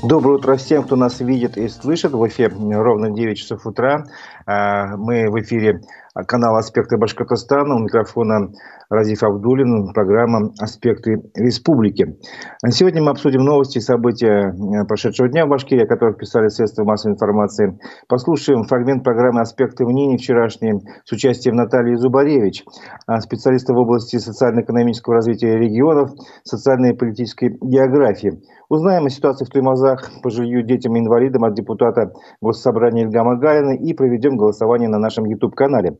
Доброе 0.00 0.36
утро 0.36 0.54
всем, 0.54 0.84
кто 0.84 0.94
нас 0.94 1.18
видит 1.18 1.58
и 1.58 1.66
слышит. 1.68 2.12
В 2.12 2.24
эфире 2.28 2.54
ровно 2.76 3.10
9 3.10 3.36
часов 3.36 3.66
утра. 3.66 4.04
А, 4.48 4.96
мы 4.96 5.30
в 5.30 5.38
эфире 5.42 5.82
канала 6.26 6.60
«Аспекты 6.60 6.96
Башкортостана». 6.96 7.74
У 7.74 7.80
микрофона 7.80 8.48
Разиф 8.88 9.22
Абдулин, 9.22 9.92
программа 9.92 10.52
«Аспекты 10.58 11.16
республики». 11.34 12.16
Сегодня 12.70 13.02
мы 13.02 13.10
обсудим 13.10 13.42
новости 13.42 13.76
и 13.76 13.82
события 13.82 14.48
э, 14.48 14.86
прошедшего 14.86 15.28
дня 15.28 15.44
в 15.44 15.50
Башкирии, 15.50 15.84
о 15.84 15.86
которых 15.86 16.16
писали 16.16 16.48
средства 16.48 16.84
массовой 16.84 17.12
информации. 17.12 17.78
Послушаем 18.08 18.62
фрагмент 18.64 19.04
программы 19.04 19.42
«Аспекты 19.42 19.84
мнений» 19.84 20.16
вчерашней 20.16 20.80
с 21.04 21.12
участием 21.12 21.54
Натальи 21.54 21.96
Зубаревич, 21.96 22.64
а, 23.06 23.20
специалиста 23.20 23.74
в 23.74 23.76
области 23.76 24.16
социально-экономического 24.16 25.16
развития 25.16 25.58
регионов, 25.58 26.12
социальной 26.42 26.94
и 26.94 26.96
политической 26.96 27.50
географии. 27.60 28.40
Узнаем 28.70 29.04
о 29.04 29.10
ситуации 29.10 29.44
в 29.44 29.50
Туймазах 29.50 30.10
по 30.22 30.30
жилью 30.30 30.62
детям 30.62 30.96
и 30.96 31.00
инвалидам 31.00 31.44
от 31.44 31.54
депутата 31.54 32.12
Госсобрания 32.40 33.04
Ильгама 33.04 33.36
Галина 33.36 33.76
и 33.76 33.92
проведем 33.92 34.37
голосование 34.38 34.88
на 34.88 34.98
нашем 34.98 35.26
YouTube-канале. 35.26 35.98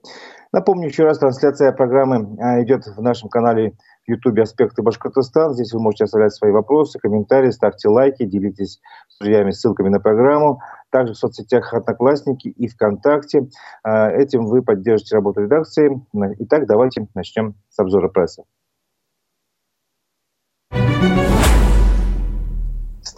Напомню 0.53 0.87
еще 0.87 1.05
раз, 1.05 1.19
трансляция 1.19 1.73
программы 1.73 2.37
а, 2.41 2.63
идет 2.63 2.87
в 2.87 3.03
нашем 3.03 3.29
канале 3.29 3.75
в 4.07 4.11
YouTube 4.11 4.39
«Аспекты 4.39 4.83
Башкортостан». 4.83 5.53
Здесь 5.53 5.75
вы 5.75 5.81
можете 5.81 6.05
оставлять 6.05 6.33
свои 6.33 6.51
вопросы, 6.51 6.99
комментарии, 6.99 7.51
ставьте 7.51 7.89
лайки, 7.89 8.25
делитесь 8.25 8.81
с 9.09 9.19
друзьями 9.19 9.51
ссылками 9.51 9.91
на 9.91 10.01
программу. 10.01 10.61
Также 10.91 11.13
в 11.13 11.19
соцсетях 11.19 11.75
«Одноклассники» 11.75 12.49
и 12.49 12.67
ВКонтакте. 12.67 13.49
А, 13.83 14.11
этим 14.11 14.47
вы 14.47 14.63
поддержите 14.63 15.17
работу 15.17 15.43
редакции. 15.43 16.01
Итак, 16.39 16.67
давайте 16.67 17.07
начнем 17.15 17.55
с 17.69 17.79
обзора 17.79 18.09
прессы. 18.09 18.45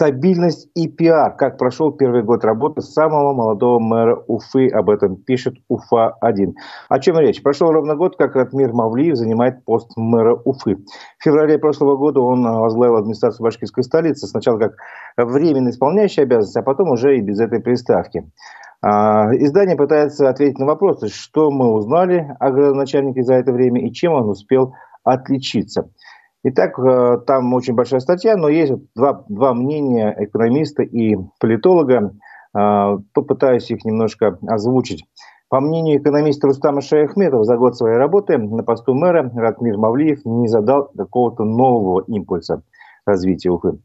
Стабильность 0.01 0.71
и 0.75 0.89
пиар. 0.89 1.37
Как 1.37 1.59
прошел 1.59 1.93
первый 1.93 2.23
год 2.23 2.43
работы 2.43 2.81
самого 2.81 3.35
молодого 3.35 3.79
мэра 3.81 4.17
Уфы. 4.29 4.67
Об 4.69 4.89
этом 4.89 5.17
пишет 5.17 5.57
Уфа-1. 5.69 6.55
О 6.89 6.99
чем 7.01 7.19
речь? 7.19 7.43
Прошел 7.43 7.71
ровно 7.71 7.97
год, 7.97 8.17
как 8.17 8.35
Ратмир 8.35 8.73
Мавлиев 8.73 9.17
занимает 9.17 9.63
пост 9.67 9.91
мэра 9.99 10.41
Уфы. 10.47 10.77
В 11.19 11.23
феврале 11.23 11.59
прошлого 11.59 11.99
года 11.99 12.23
он 12.23 12.43
возглавил 12.43 12.97
администрацию 12.97 13.45
башкирской 13.45 13.85
столицы. 13.85 14.27
Сначала 14.27 14.57
как 14.59 14.77
временно 15.19 15.69
исполняющий 15.69 16.23
обязанности, 16.23 16.61
а 16.61 16.63
потом 16.63 16.93
уже 16.93 17.19
и 17.19 17.21
без 17.21 17.39
этой 17.39 17.61
приставки. 17.61 18.25
А, 18.81 19.27
издание 19.37 19.77
пытается 19.77 20.31
ответить 20.31 20.59
на 20.59 20.65
вопросы, 20.65 21.09
что 21.09 21.51
мы 21.51 21.75
узнали 21.75 22.35
о 22.41 22.49
начальнике 22.73 23.23
за 23.23 23.35
это 23.35 23.53
время 23.53 23.87
и 23.87 23.93
чем 23.93 24.15
он 24.15 24.31
успел 24.31 24.73
отличиться. 25.05 25.91
Итак, 26.43 26.79
э, 26.79 27.19
там 27.27 27.53
очень 27.53 27.75
большая 27.75 28.01
статья, 28.01 28.35
но 28.37 28.49
есть 28.49 28.73
два, 28.95 29.25
два 29.29 29.53
мнения 29.53 30.15
экономиста 30.19 30.83
и 30.83 31.17
политолога. 31.39 32.15
Э, 32.57 32.97
попытаюсь 33.13 33.71
их 33.71 33.85
немножко 33.85 34.39
озвучить. 34.47 35.05
По 35.51 35.61
мнению 35.61 36.01
экономиста 36.01 36.47
Рустама 36.47 36.81
Шаяхметова, 36.81 37.45
за 37.45 37.57
год 37.57 37.77
своей 37.77 37.97
работы 37.97 38.39
на 38.39 38.63
посту 38.63 38.95
мэра 38.95 39.31
Ратмир 39.35 39.77
Мавлиев 39.77 40.25
не 40.25 40.49
задал 40.49 40.91
какого-то 40.97 41.45
нового 41.45 42.05
импульса 42.07 42.63
развития 43.05 43.51
Уфы. 43.51 43.79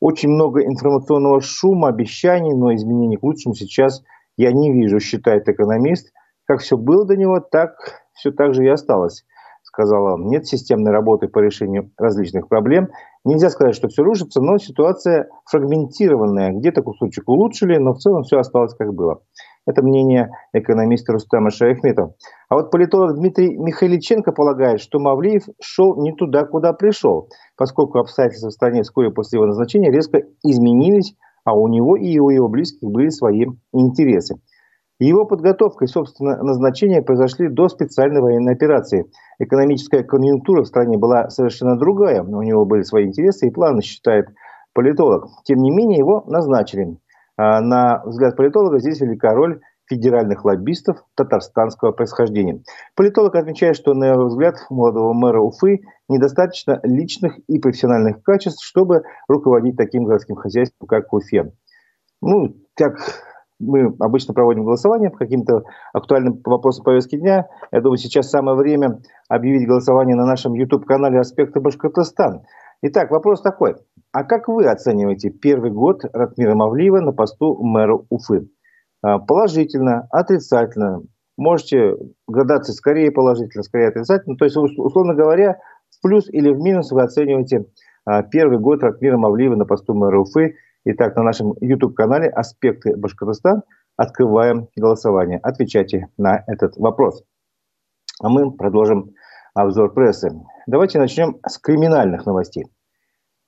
Очень 0.00 0.30
много 0.30 0.64
информационного 0.64 1.40
шума, 1.40 1.88
обещаний, 1.88 2.54
но 2.54 2.74
изменений 2.74 3.18
к 3.18 3.22
лучшему 3.22 3.54
сейчас 3.54 4.02
я 4.36 4.50
не 4.52 4.72
вижу, 4.72 4.98
считает 4.98 5.48
экономист. 5.48 6.10
Как 6.46 6.60
все 6.60 6.76
было 6.76 7.04
до 7.06 7.16
него, 7.16 7.38
так 7.38 7.76
все 8.14 8.32
так 8.32 8.54
же 8.54 8.64
и 8.64 8.68
осталось 8.68 9.24
сказала 9.70 10.14
он, 10.14 10.26
нет 10.26 10.46
системной 10.46 10.90
работы 10.90 11.28
по 11.28 11.38
решению 11.38 11.90
различных 11.96 12.48
проблем. 12.48 12.88
Нельзя 13.24 13.50
сказать, 13.50 13.76
что 13.76 13.88
все 13.88 14.02
рушится, 14.02 14.40
но 14.40 14.58
ситуация 14.58 15.28
фрагментированная. 15.48 16.50
Где-то 16.52 16.82
кусочек 16.82 17.28
улучшили, 17.28 17.76
но 17.78 17.92
в 17.92 17.98
целом 17.98 18.24
все 18.24 18.38
осталось 18.38 18.74
как 18.74 18.92
было. 18.92 19.20
Это 19.66 19.82
мнение 19.82 20.30
экономиста 20.52 21.12
Рустама 21.12 21.50
Шаяхметова. 21.50 22.14
А 22.48 22.54
вот 22.54 22.70
политолог 22.72 23.14
Дмитрий 23.14 23.56
Михайличенко 23.56 24.32
полагает, 24.32 24.80
что 24.80 24.98
Мавлиев 24.98 25.44
шел 25.60 26.02
не 26.02 26.12
туда, 26.12 26.44
куда 26.44 26.72
пришел, 26.72 27.28
поскольку 27.56 27.98
обстоятельства 27.98 28.48
в 28.48 28.54
стране 28.54 28.82
вскоре 28.82 29.10
после 29.10 29.36
его 29.36 29.46
назначения 29.46 29.92
резко 29.92 30.22
изменились, 30.42 31.14
а 31.44 31.54
у 31.54 31.68
него 31.68 31.96
и 31.96 32.18
у 32.18 32.30
его 32.30 32.48
близких 32.48 32.88
были 32.88 33.10
свои 33.10 33.46
интересы. 33.72 34.36
Его 35.00 35.24
подготовка 35.24 35.86
и, 35.86 35.88
собственно, 35.88 36.36
назначение 36.42 37.00
произошли 37.00 37.48
до 37.48 37.68
специальной 37.68 38.20
военной 38.20 38.52
операции. 38.52 39.06
Экономическая 39.38 40.04
конъюнктура 40.04 40.62
в 40.62 40.66
стране 40.66 40.98
была 40.98 41.30
совершенно 41.30 41.78
другая, 41.78 42.22
у 42.22 42.42
него 42.42 42.66
были 42.66 42.82
свои 42.82 43.06
интересы 43.06 43.48
и 43.48 43.50
планы, 43.50 43.80
считает 43.80 44.26
политолог. 44.74 45.28
Тем 45.44 45.60
не 45.60 45.70
менее, 45.70 45.98
его 45.98 46.22
назначили. 46.26 46.98
А 47.38 47.62
на 47.62 48.02
взгляд 48.04 48.36
политолога 48.36 48.78
здесь 48.78 49.00
велика 49.00 49.32
роль 49.32 49.60
федеральных 49.86 50.44
лоббистов 50.44 50.98
татарстанского 51.16 51.92
происхождения. 51.92 52.62
Политолог 52.94 53.34
отмечает, 53.34 53.76
что, 53.76 53.94
на 53.94 54.04
его 54.04 54.26
взгляд, 54.26 54.56
молодого 54.68 55.14
мэра 55.14 55.40
Уфы 55.40 55.80
недостаточно 56.10 56.78
личных 56.82 57.38
и 57.48 57.58
профессиональных 57.58 58.22
качеств, 58.22 58.62
чтобы 58.62 59.04
руководить 59.28 59.78
таким 59.78 60.04
городским 60.04 60.36
хозяйством, 60.36 60.86
как 60.86 61.10
Уфе. 61.14 61.52
Ну, 62.20 62.54
как 62.76 62.98
мы 63.60 63.94
обычно 64.00 64.34
проводим 64.34 64.64
голосование 64.64 65.10
по 65.10 65.18
каким-то 65.18 65.62
актуальным 65.92 66.40
вопросам 66.44 66.84
повестки 66.84 67.16
дня. 67.16 67.46
Я 67.70 67.80
думаю, 67.80 67.98
сейчас 67.98 68.30
самое 68.30 68.56
время 68.56 69.00
объявить 69.28 69.68
голосование 69.68 70.16
на 70.16 70.26
нашем 70.26 70.54
YouTube-канале 70.54 71.20
«Аспекты 71.20 71.60
Башкортостан». 71.60 72.42
Итак, 72.82 73.10
вопрос 73.10 73.42
такой. 73.42 73.76
А 74.12 74.24
как 74.24 74.48
вы 74.48 74.66
оцениваете 74.66 75.30
первый 75.30 75.70
год 75.70 76.00
Ратмира 76.12 76.54
Мавлиева 76.54 77.00
на 77.00 77.12
посту 77.12 77.62
мэра 77.62 77.98
Уфы? 78.08 78.48
А, 79.02 79.18
положительно, 79.18 80.08
отрицательно? 80.10 81.02
Можете 81.36 81.96
градации 82.26 82.72
скорее 82.72 83.12
положительно, 83.12 83.62
скорее 83.62 83.88
отрицательно. 83.88 84.36
То 84.36 84.46
есть, 84.46 84.56
условно 84.56 85.14
говоря, 85.14 85.58
в 85.90 86.02
плюс 86.02 86.28
или 86.30 86.50
в 86.50 86.58
минус 86.58 86.90
вы 86.90 87.02
оцениваете 87.02 87.66
а, 88.06 88.22
первый 88.22 88.58
год 88.58 88.82
Ратмира 88.82 89.18
Мавлиева 89.18 89.56
на 89.56 89.66
посту 89.66 89.92
мэра 89.94 90.18
Уфы– 90.18 90.54
Итак, 90.86 91.14
на 91.14 91.22
нашем 91.22 91.52
YouTube-канале 91.60 92.28
«Аспекты 92.30 92.96
Башкортостан» 92.96 93.64
открываем 93.98 94.68
голосование. 94.74 95.38
Отвечайте 95.42 96.08
на 96.16 96.42
этот 96.46 96.78
вопрос. 96.78 97.22
А 98.22 98.30
мы 98.30 98.50
продолжим 98.50 99.10
обзор 99.52 99.92
прессы. 99.92 100.30
Давайте 100.66 100.98
начнем 100.98 101.36
с 101.46 101.58
криминальных 101.58 102.24
новостей. 102.24 102.64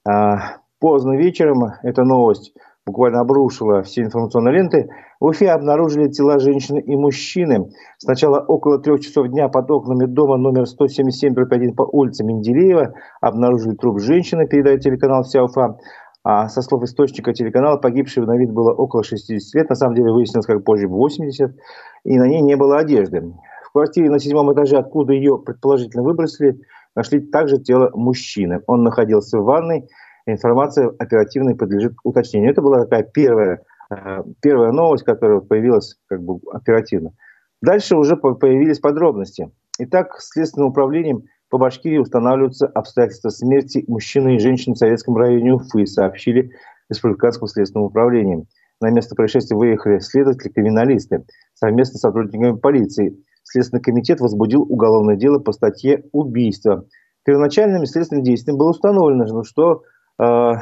А, 0.06 0.58
поздно 0.78 1.16
вечером 1.16 1.72
эта 1.82 2.04
новость 2.04 2.52
буквально 2.84 3.20
обрушила 3.20 3.82
все 3.82 4.02
информационные 4.02 4.54
ленты. 4.54 4.90
В 5.18 5.26
Уфе 5.26 5.52
обнаружили 5.52 6.08
тела 6.08 6.38
женщины 6.38 6.80
и 6.80 6.96
мужчины. 6.96 7.70
Сначала 7.96 8.40
около 8.40 8.78
трех 8.78 9.00
часов 9.00 9.28
дня 9.28 9.48
под 9.48 9.70
окнами 9.70 10.04
дома 10.04 10.36
номер 10.36 10.64
177-1 10.64 11.74
по 11.74 11.82
улице 11.82 12.24
Менделеева 12.24 12.92
обнаружили 13.22 13.74
труп 13.74 14.00
женщины, 14.00 14.46
передает 14.46 14.80
телеканал 14.80 15.22
«Вся 15.22 15.42
Уфа». 15.42 15.78
А 16.24 16.48
со 16.48 16.62
слов 16.62 16.84
источника 16.84 17.32
телеканала, 17.32 17.76
погибшей 17.76 18.24
на 18.24 18.36
вид 18.36 18.52
было 18.52 18.72
около 18.72 19.02
60 19.02 19.54
лет, 19.54 19.68
на 19.68 19.74
самом 19.74 19.96
деле 19.96 20.12
выяснилось 20.12 20.46
как 20.46 20.62
позже 20.62 20.86
80, 20.86 21.56
и 22.04 22.18
на 22.18 22.28
ней 22.28 22.40
не 22.40 22.56
было 22.56 22.78
одежды. 22.78 23.34
В 23.64 23.72
квартире 23.72 24.08
на 24.10 24.20
седьмом 24.20 24.52
этаже, 24.52 24.76
откуда 24.76 25.14
ее 25.14 25.38
предположительно 25.38 26.04
выбросили, 26.04 26.60
нашли 26.94 27.20
также 27.20 27.58
тело 27.58 27.90
мужчины. 27.94 28.60
Он 28.66 28.84
находился 28.84 29.38
в 29.38 29.44
ванной, 29.44 29.88
информация 30.26 30.92
оперативно 30.98 31.56
подлежит 31.56 31.94
уточнению. 32.04 32.52
Это 32.52 32.62
была 32.62 32.84
такая 32.84 33.02
первая, 33.02 33.62
э, 33.90 34.22
первая 34.40 34.70
новость, 34.70 35.04
которая 35.04 35.40
появилась 35.40 35.96
как 36.06 36.22
бы 36.22 36.38
оперативно. 36.52 37.12
Дальше 37.62 37.96
уже 37.96 38.16
появились 38.16 38.78
подробности. 38.78 39.50
Итак, 39.78 40.16
Следственным 40.20 40.68
управлением 40.68 41.24
по 41.52 41.58
Башкирии 41.58 41.98
устанавливаются 41.98 42.66
обстоятельства 42.66 43.28
смерти 43.28 43.84
мужчины 43.86 44.36
и 44.36 44.38
женщины 44.38 44.74
в 44.74 44.78
Советском 44.78 45.18
районе 45.18 45.52
Уфы, 45.52 45.84
сообщили 45.84 46.50
Республиканскому 46.88 47.46
следственному 47.46 47.88
управлению. 47.88 48.46
На 48.80 48.88
место 48.88 49.14
происшествия 49.14 49.54
выехали 49.54 49.98
следователи-криминалисты 49.98 51.26
совместно 51.52 51.98
с 51.98 52.00
сотрудниками 52.00 52.56
полиции. 52.56 53.22
Следственный 53.42 53.82
комитет 53.82 54.20
возбудил 54.20 54.62
уголовное 54.62 55.16
дело 55.16 55.40
по 55.40 55.52
статье 55.52 56.04
«Убийство». 56.12 56.86
Первоначальными 57.22 57.84
следственными 57.84 58.24
действиями 58.24 58.56
было 58.56 58.70
установлено, 58.70 59.44
что 59.44 59.82
э, 60.18 60.52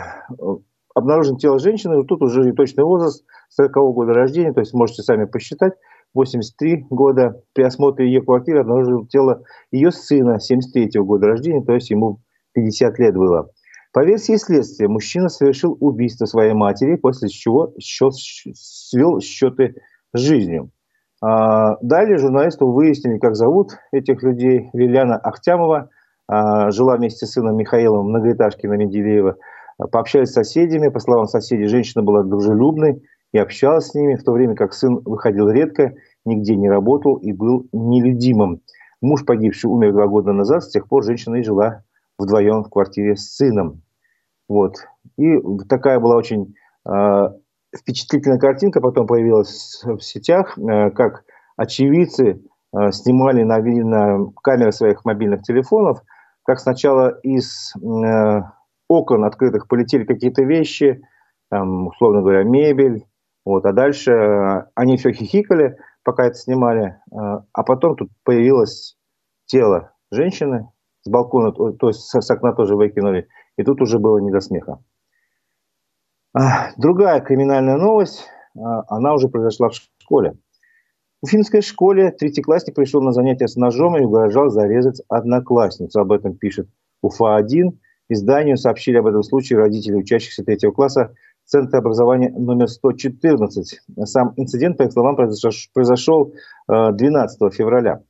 обнаружено 0.93 1.39
тело 1.39 1.61
женщины, 1.61 2.05
тут 2.05 2.21
уже 2.21 2.53
точный 2.53 2.83
возраст, 2.83 3.25
40 3.51 3.77
-го 3.77 3.93
года 3.93 4.13
рождения, 4.13 4.53
то 4.53 4.59
есть 4.59 4.75
можете 4.75 5.03
сами 5.03 5.27
посчитать, 5.27 5.75
83 6.15 6.87
года. 6.91 7.43
При 7.55 7.63
осмотре 7.63 8.07
ее 8.07 8.23
квартиры 8.23 8.61
обнаружил 8.61 9.07
тело 9.07 9.43
ее 9.71 9.91
сына 9.91 10.41
73 10.41 11.01
года 11.01 11.29
рождения, 11.29 11.63
то 11.63 11.73
есть 11.73 11.91
ему 11.91 12.21
50 12.55 12.99
лет 12.99 13.15
было. 13.15 13.51
По 13.93 14.05
версии 14.05 14.37
следствия, 14.37 14.89
мужчина 14.89 15.29
совершил 15.29 15.77
убийство 15.81 16.25
своей 16.27 16.53
матери, 16.53 16.95
после 16.95 17.29
чего 17.29 17.75
счет, 17.81 18.15
свел 18.15 19.21
счеты 19.21 19.75
с 20.15 20.21
жизнью. 20.21 20.71
А, 21.23 21.77
далее 21.83 22.19
журналисты 22.19 22.65
выяснили, 22.65 23.19
как 23.19 23.35
зовут 23.35 23.73
этих 23.93 24.23
людей. 24.23 24.71
Лилиана 24.73 25.17
Ахтямова 25.17 25.91
а, 26.29 26.71
жила 26.71 26.97
вместе 26.97 27.27
с 27.27 27.33
сыном 27.33 27.57
Михаилом 27.57 28.07
в 28.07 28.09
многоэтажке 28.09 28.69
на 28.69 28.75
Менделеева. 28.75 29.37
Пообщались 29.91 30.31
с 30.31 30.35
соседями. 30.35 30.89
По 30.89 31.01
словам 31.01 31.27
соседей, 31.27 31.67
женщина 31.67 32.03
была 32.03 32.23
дружелюбной 32.23 33.03
и 33.33 33.39
общалась 33.39 33.89
с 33.89 33.95
ними, 33.95 34.17
в 34.17 34.25
то 34.25 34.33
время 34.33 34.55
как 34.55 34.73
сын 34.73 35.01
выходил 35.05 35.49
редко, 35.49 35.95
нигде 36.25 36.57
не 36.57 36.69
работал 36.69 37.17
и 37.17 37.33
был 37.33 37.67
нелюдимым. 37.73 38.61
Муж 39.01 39.25
погибший 39.25 39.71
умер 39.71 39.93
два 39.93 40.07
года 40.07 40.33
назад, 40.33 40.65
с 40.65 40.71
тех 40.71 40.89
пор 40.89 41.05
женщина 41.05 41.37
и 41.37 41.43
жила 41.43 41.85
вдвоем 42.19 42.65
в 42.65 42.71
квартире 42.71 43.17
с 43.17 43.35
сыном. 43.35 43.83
Вот. 44.49 44.77
И 45.17 45.39
такая 45.69 46.01
была 46.01 46.17
очень 46.17 46.55
э, 46.87 47.29
впечатлительная 47.77 48.39
картинка, 48.39 48.81
потом 48.81 49.07
появилась 49.07 49.81
в 49.85 50.01
сетях, 50.01 50.59
э, 50.59 50.91
как 50.91 51.25
очевидцы 51.57 52.43
э, 52.77 52.91
снимали 52.93 53.43
на, 53.43 53.59
на 53.59 54.31
камеры 54.43 54.73
своих 54.73 55.05
мобильных 55.05 55.43
телефонов, 55.43 56.03
как 56.45 56.59
сначала 56.59 57.19
из 57.23 57.73
э, 57.77 58.43
окон 58.89 59.25
открытых 59.25 59.69
полетели 59.69 60.05
какие-то 60.05 60.43
вещи, 60.43 61.01
там, 61.49 61.87
условно 61.89 62.21
говоря, 62.21 62.43
мебель, 62.43 63.07
вот, 63.45 63.65
а 63.65 63.73
дальше 63.73 64.13
э, 64.13 64.65
они 64.75 64.97
все 64.97 65.13
хихикали, 65.13 65.79
пока 66.03 66.27
это 66.27 66.35
снимали, 66.37 66.97
э, 67.11 67.17
а 67.53 67.63
потом 67.63 67.97
тут 67.97 68.11
появилось 68.25 68.97
тело 69.47 69.93
женщины 70.11 70.69
с 71.03 71.09
балкона, 71.09 71.53
то 71.53 71.89
есть 71.89 72.03
с 72.03 72.31
окна 72.31 72.53
тоже 72.53 72.77
выкинули, 72.77 73.29
и 73.57 73.63
тут 73.63 73.81
уже 73.81 73.99
было 73.99 74.19
не 74.19 74.31
до 74.31 74.41
смеха. 74.41 74.79
А, 76.33 76.71
другая 76.77 77.21
криминальная 77.21 77.77
новость, 77.77 78.29
а, 78.57 78.85
она 78.89 79.15
уже 79.15 79.29
произошла 79.29 79.71
в 79.71 79.75
школе. 79.75 80.35
В 81.23 81.29
финской 81.29 81.61
школе 81.61 82.13
третий 82.13 82.43
классник 82.43 82.75
пришел 82.75 83.03
на 83.03 83.13
занятия 83.13 83.49
с 83.49 83.57
ножом 83.57 83.97
и 83.97 84.01
угрожал 84.01 84.49
зарезать 84.49 85.03
одноклассницу. 85.09 86.01
Об 86.01 86.13
этом 86.13 86.35
пишет 86.35 86.69
УФА-1. 87.03 87.77
Изданию 88.09 88.57
сообщили 88.57 88.97
об 88.97 89.07
этом 89.07 89.23
случае 89.23 89.59
родители 89.59 89.97
учащихся 89.97 90.45
третьего 90.45 90.73
класса 90.73 91.15
Центра 91.51 91.79
образования 91.79 92.31
номер 92.31 92.69
114. 92.69 93.81
Сам 94.05 94.35
инцидент, 94.37 94.79
по 94.79 94.85
их 94.85 94.93
словам, 94.93 95.17
произошел 95.17 96.33
12 96.69 97.43
э, 97.43 97.51
февраля. 97.51 98.05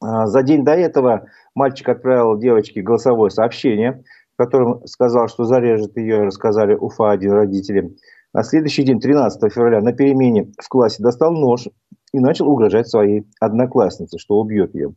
А, 0.00 0.26
за 0.26 0.42
день 0.42 0.64
до 0.64 0.72
этого 0.72 1.26
мальчик 1.54 1.90
отправил 1.90 2.38
девочке 2.38 2.80
голосовое 2.80 3.30
сообщение, 3.30 4.02
в 4.32 4.38
котором 4.38 4.86
сказал, 4.86 5.28
что 5.28 5.44
зарежет 5.44 5.94
ее, 5.98 6.22
рассказали 6.22 6.74
УФА-1 6.74 7.28
родители. 7.28 7.94
На 8.32 8.42
следующий 8.42 8.82
день, 8.82 8.98
13 8.98 9.52
февраля, 9.52 9.82
на 9.82 9.92
перемене 9.92 10.50
в 10.58 10.68
классе 10.70 11.02
достал 11.02 11.32
нож 11.32 11.68
и 12.14 12.18
начал 12.18 12.48
угрожать 12.48 12.88
своей 12.88 13.28
однокласснице, 13.40 14.16
что 14.16 14.38
убьет 14.38 14.74
ее. 14.74 14.94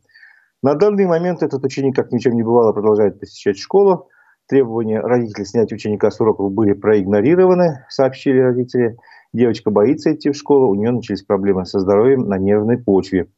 На 0.62 0.74
данный 0.74 1.04
момент 1.04 1.42
этот 1.42 1.62
ученик, 1.62 1.96
как 1.96 2.12
ни 2.12 2.18
чем 2.18 2.32
не 2.32 2.42
бывало, 2.42 2.72
продолжает 2.72 3.20
посещать 3.20 3.58
школу. 3.58 4.08
Требования 4.52 5.00
родителей 5.00 5.46
снять 5.46 5.72
ученика 5.72 6.10
с 6.10 6.20
уроков 6.20 6.52
были 6.52 6.74
проигнорированы, 6.74 7.86
сообщили 7.88 8.38
родители. 8.38 8.98
Девочка 9.32 9.70
боится 9.70 10.12
идти 10.12 10.28
в 10.28 10.36
школу, 10.36 10.68
у 10.68 10.74
нее 10.74 10.90
начались 10.90 11.22
проблемы 11.22 11.64
со 11.64 11.80
здоровьем 11.80 12.28
на 12.28 12.36
нервной 12.36 12.76
почве. 12.76 13.28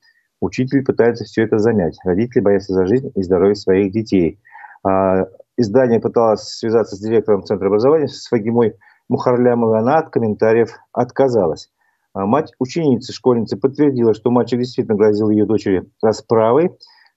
Учитель 0.40 0.84
пытается 0.84 1.22
все 1.22 1.44
это 1.44 1.58
замять. 1.58 1.96
Родители 2.02 2.40
боятся 2.40 2.72
за 2.72 2.86
жизнь 2.86 3.12
и 3.14 3.22
здоровье 3.22 3.54
своих 3.54 3.92
детей. 3.92 4.40
А, 4.82 5.28
издание 5.56 6.00
пыталось 6.00 6.48
связаться 6.48 6.96
с 6.96 6.98
директором 6.98 7.44
Центра 7.44 7.68
образования, 7.68 8.08
с 8.08 8.26
Фагимой 8.26 8.74
Мухарлямовой. 9.08 9.78
Она 9.78 9.98
от 9.98 10.10
комментариев 10.10 10.70
отказалась. 10.90 11.70
А 12.12 12.26
мать 12.26 12.52
ученицы, 12.58 13.12
школьницы, 13.12 13.56
подтвердила, 13.56 14.14
что 14.14 14.32
мальчик 14.32 14.58
действительно 14.58 14.96
грозил 14.96 15.30
ее 15.30 15.46
дочери 15.46 15.88
расправой. 16.02 16.72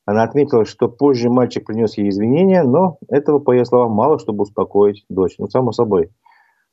Она 0.08 0.24
отметила, 0.24 0.64
что 0.64 0.88
позже 0.88 1.30
мальчик 1.30 1.66
принес 1.66 1.98
ей 1.98 2.08
извинения, 2.08 2.64
но 2.64 2.98
этого, 3.10 3.40
по 3.40 3.52
ее 3.52 3.66
словам, 3.66 3.92
мало, 3.92 4.18
чтобы 4.20 4.44
успокоить 4.44 5.04
дочь. 5.10 5.36
Ну, 5.38 5.50
само 5.50 5.74
собой. 5.74 6.12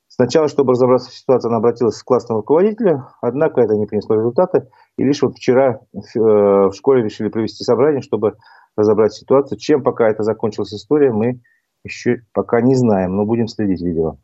Сначала, 0.07 0.47
чтобы 0.47 0.71
разобраться 0.71 1.11
в 1.11 1.13
ситуации, 1.13 1.49
она 1.49 1.57
обратилась 1.57 2.01
к 2.01 2.05
классному 2.05 2.39
руководителю, 2.39 3.07
однако 3.21 3.59
это 3.59 3.75
не 3.75 3.87
принесло 3.87 4.15
результата. 4.15 4.69
И 4.97 5.03
лишь 5.03 5.21
вот 5.21 5.35
вчера 5.35 5.81
э, 5.93 5.99
в 6.15 6.71
школе 6.73 7.03
решили 7.03 7.27
провести 7.27 7.65
собрание, 7.65 8.01
чтобы 8.01 8.37
разобрать 8.77 9.11
ситуацию. 9.11 9.59
Чем 9.59 9.83
пока 9.83 10.09
это 10.09 10.23
закончилась 10.23 10.73
история, 10.73 11.11
мы 11.11 11.41
еще 11.83 12.21
пока 12.31 12.61
не 12.61 12.75
знаем, 12.75 13.17
но 13.17 13.25
будем 13.25 13.49
следить, 13.49 13.81
видео. 13.81 14.17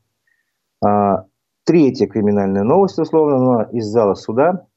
А, 0.82 1.26
Третья 1.66 2.08
криминальная 2.08 2.64
новость, 2.64 2.98
условно, 2.98 3.38
но 3.38 3.64
из 3.64 3.86
зала 3.86 4.16
суда. 4.16 4.68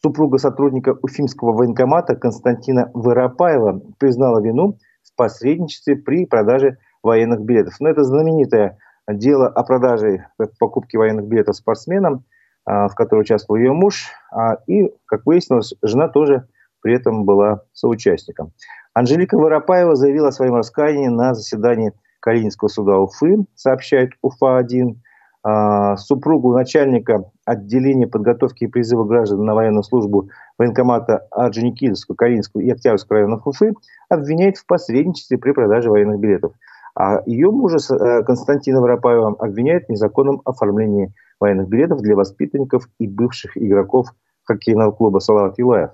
Супруга 0.00 0.38
сотрудника 0.38 0.96
Уфимского 1.02 1.52
военкомата 1.52 2.14
Константина 2.14 2.90
Воропаева 2.94 3.80
признала 3.98 4.40
вину 4.40 4.78
в 5.02 5.16
посредничестве 5.16 5.96
при 5.96 6.24
продаже 6.24 6.78
военных 7.02 7.40
билетов. 7.40 7.74
Но 7.80 7.88
это 7.88 8.04
знаменитое 8.04 8.78
дело 9.08 9.48
о 9.48 9.64
продаже 9.64 10.26
покупки 10.60 10.96
военных 10.96 11.26
билетов 11.26 11.56
спортсменам, 11.56 12.24
а, 12.64 12.88
в 12.88 12.94
которой 12.94 13.22
участвовал 13.22 13.58
ее 13.58 13.72
муж. 13.72 14.06
А, 14.30 14.58
и, 14.68 14.92
как 15.06 15.26
выяснилось, 15.26 15.74
жена 15.82 16.08
тоже 16.08 16.46
при 16.80 16.94
этом 16.94 17.24
была 17.24 17.62
соучастником. 17.72 18.52
Анжелика 18.94 19.36
Воропаева 19.36 19.96
заявила 19.96 20.28
о 20.28 20.32
своем 20.32 20.54
раскаянии 20.54 21.08
на 21.08 21.34
заседании 21.34 21.92
Калининского 22.20 22.68
суда 22.68 22.98
Уфы, 22.98 23.46
сообщает 23.56 24.12
Уфа-1. 24.22 24.96
А, 25.42 25.96
супругу 25.96 26.52
начальника 26.52 27.24
отделения 27.48 28.06
подготовки 28.06 28.64
и 28.64 28.66
призыва 28.66 29.04
граждан 29.04 29.44
на 29.44 29.54
военную 29.54 29.82
службу 29.82 30.28
военкомата 30.58 31.26
Орджоникидзевского, 31.30 32.14
Калининского 32.14 32.60
и 32.60 32.70
Октябрьского 32.70 33.18
районов 33.18 33.46
Уфы 33.46 33.72
обвиняет 34.10 34.58
в 34.58 34.66
посредничестве 34.66 35.38
при 35.38 35.52
продаже 35.52 35.90
военных 35.90 36.20
билетов. 36.20 36.52
А 36.94 37.22
ее 37.24 37.50
мужа 37.50 37.78
э, 37.78 38.22
Константина 38.24 38.80
Воропаева 38.80 39.36
обвиняют 39.38 39.86
в 39.86 39.88
незаконном 39.88 40.42
оформлении 40.44 41.14
военных 41.40 41.68
билетов 41.68 42.00
для 42.00 42.16
воспитанников 42.16 42.88
и 42.98 43.06
бывших 43.06 43.56
игроков 43.56 44.08
хоккейного 44.44 44.90
клуба 44.92 45.20
«Салават 45.20 45.58
Юлаев». 45.58 45.90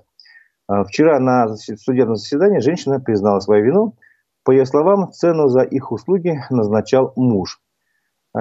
А, 0.67 0.83
вчера 0.83 1.19
на 1.19 1.55
судебном 1.55 2.17
заседании 2.17 2.59
женщина 2.59 2.99
признала 2.99 3.39
свою 3.39 3.63
вину. 3.63 3.95
По 4.43 4.51
ее 4.51 4.65
словам, 4.65 5.11
цену 5.11 5.47
за 5.47 5.61
их 5.61 5.91
услуги 5.91 6.39
назначал 6.49 7.13
муж– 7.15 7.61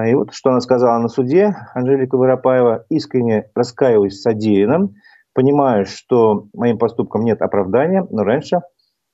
и 0.03 0.15
вот 0.15 0.33
что 0.33 0.51
она 0.51 0.61
сказала 0.61 0.99
на 0.99 1.09
суде, 1.09 1.55
Анжелика 1.75 2.17
Воропаева, 2.17 2.85
искренне 2.89 3.51
раскаиваюсь 3.55 4.15
в 4.15 4.23
содеянном, 4.23 4.95
понимаю, 5.35 5.87
что 5.87 6.49
моим 6.53 6.79
поступкам 6.79 7.23
нет 7.23 7.43
оправдания, 7.43 8.05
но 8.11 8.25
раньше 8.25 8.63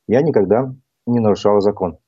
я 0.09 0.23
никогда 0.23 0.73
не 1.06 1.21
нарушала 1.21 1.61
закон. 1.61 1.99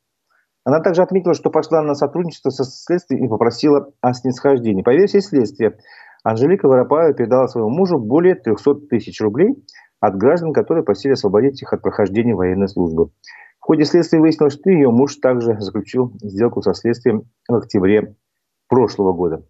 Она 0.65 0.81
также 0.81 1.03
отметила, 1.03 1.35
что 1.35 1.51
пошла 1.51 1.83
на 1.83 1.95
сотрудничество 1.95 2.51
со 2.51 2.65
следствием 2.65 3.25
и 3.25 3.29
попросила 3.29 3.91
о 4.01 4.15
снисхождении. 4.15 4.83
По 4.83 4.95
версии 4.95 5.19
следствия, 5.19 5.77
Анжелика 6.25 6.69
Воропаева 6.69 7.15
передала 7.15 7.49
своему 7.49 7.71
мужу 7.71 7.99
более 7.99 8.37
300 8.37 8.87
тысяч 8.89 9.21
рублей 9.21 9.57
от 10.01 10.17
граждан, 10.17 10.53
которые 10.53 10.85
просили 10.85 11.13
освободить 11.13 11.61
их 11.63 11.73
от 11.73 11.83
прохождения 11.83 12.35
военной 12.35 12.69
службы. 12.69 13.11
В 13.61 13.65
ходе 13.65 13.85
следствия 13.85 14.21
выяснилось, 14.21 14.55
что 14.55 14.71
ее 14.71 14.91
муж 14.91 15.17
также 15.17 15.61
заключил 15.61 16.13
сделку 16.23 16.63
со 16.63 16.75
следствием 16.75 17.25
в 17.49 17.55
октябре 17.55 18.17
прошлого 18.73 19.13
года. 19.13 19.45